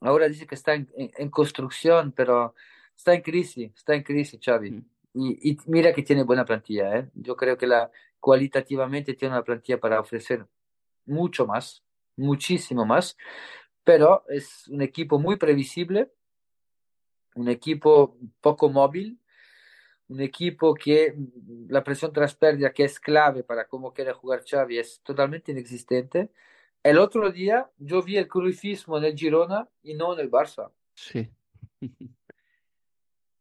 [0.00, 2.54] Ahora dice que está en, en- en construcción, pero
[2.96, 4.70] está en crisis, está en crisis, Xavi.
[4.72, 4.84] Mm.
[5.14, 7.10] Y, y mira que tiene buena plantilla, ¿eh?
[7.14, 10.46] Yo creo que la cualitativamente tiene una plantilla para ofrecer
[11.06, 11.82] mucho más,
[12.16, 13.16] muchísimo más,
[13.84, 16.12] pero es un equipo muy previsible,
[17.36, 19.18] un equipo poco móvil,
[20.08, 24.42] un equipo que mm, la presión tras pérdida, que es clave para cómo quiere jugar
[24.44, 26.30] Xavi, es totalmente inexistente.
[26.82, 30.70] El otro día yo vi el cruifismo en el Girona y no en el Barça.
[30.94, 31.30] Sí.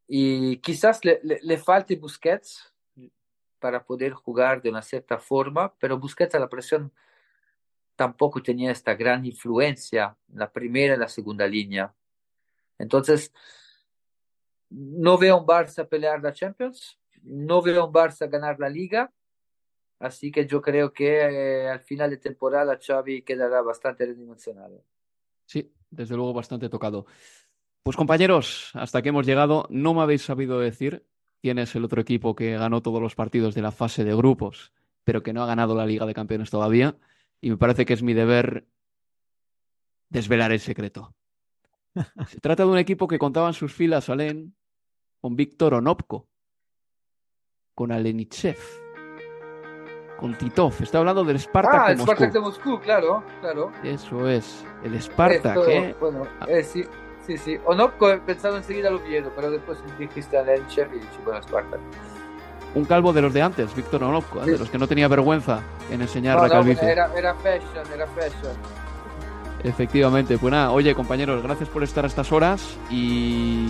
[0.07, 2.71] Y quizás le, le, le falte Busquets
[3.57, 6.93] para poder jugar de una cierta forma, pero Busquets a la presión
[7.95, 11.91] tampoco tenía esta gran influencia en la primera y la segunda línea.
[12.77, 13.33] Entonces,
[14.69, 18.69] no veo a un Barça pelear la Champions, no veo a un Barça ganar la
[18.69, 19.11] Liga,
[19.99, 24.83] así que yo creo que eh, al final de temporada Xavi quedará bastante redimensionado.
[25.45, 27.05] Sí, desde luego bastante tocado.
[27.83, 29.67] Pues compañeros, hasta aquí hemos llegado.
[29.69, 31.05] No me habéis sabido decir
[31.41, 34.73] quién es el otro equipo que ganó todos los partidos de la fase de grupos,
[35.03, 36.97] pero que no ha ganado la Liga de Campeones todavía.
[37.41, 38.65] Y me parece que es mi deber
[40.09, 41.13] desvelar el secreto.
[42.27, 44.55] Se trata de un equipo que contaba en sus filas, Alen,
[45.21, 46.27] con Víctor Onopko,
[47.73, 48.57] con Alenichev,
[50.17, 50.73] con Titov.
[50.81, 52.11] Está hablando del Spartak ah, de el Moscú.
[52.11, 53.71] Spartak de Moscú, claro, claro.
[53.83, 55.95] Eso es, el Spartak, Esto, ¿eh?
[55.99, 56.83] Bueno, eh, sí,
[57.25, 57.57] sí, sí.
[57.65, 61.79] Onopko he pensado enseguida al Oviedo, pero después dijiste al Elche y dije, bueno, Spartak.
[62.75, 64.51] Un calvo de los de antes, Víctor Onopko, ¿eh?
[64.51, 66.91] de los que no tenía vergüenza en enseñar No, la no, calvicie.
[66.91, 68.84] era, era fashion, era fashion.
[69.65, 72.61] Efectivamente, pues nada, oye compañeros, gracias por estar a estas horas
[72.91, 73.65] y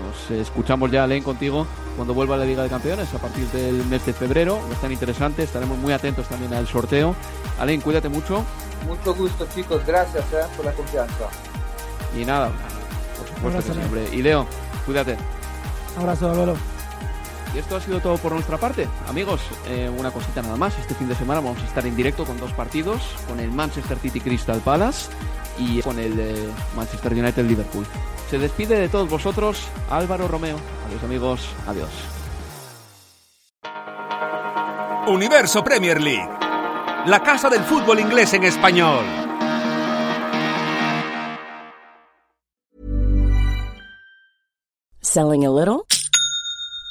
[0.00, 3.84] nos escuchamos ya, Len, contigo cuando vuelva a la Liga de Campeones a partir del
[3.84, 4.58] mes de febrero.
[4.64, 7.14] Va a estar interesante, estaremos muy atentos también al sorteo.
[7.58, 8.44] Alen, cuídate mucho
[8.86, 9.84] Mucho gusto, chicos.
[9.86, 11.28] Gracias eh, por la confianza.
[12.18, 12.50] y nada,
[13.18, 14.16] por supuesto abrazo, que siempre.
[14.16, 14.46] Y Leo,
[14.86, 15.16] cuídate.
[15.98, 16.56] Abrazo, Álvaro.
[17.56, 18.86] Y esto ha sido todo por nuestra parte.
[19.08, 20.78] Amigos, eh, una cosita nada más.
[20.78, 23.98] Este fin de semana vamos a estar en directo con dos partidos, con el Manchester
[23.98, 25.10] City Crystal Palace
[25.58, 27.86] y con el eh, Manchester United Liverpool.
[28.28, 30.58] Se despide de todos vosotros Álvaro Romeo.
[30.86, 31.88] Adiós amigos, adiós.
[35.06, 36.28] Universo Premier League,
[37.06, 39.02] la casa del fútbol inglés en español.
[45.00, 45.86] Selling a little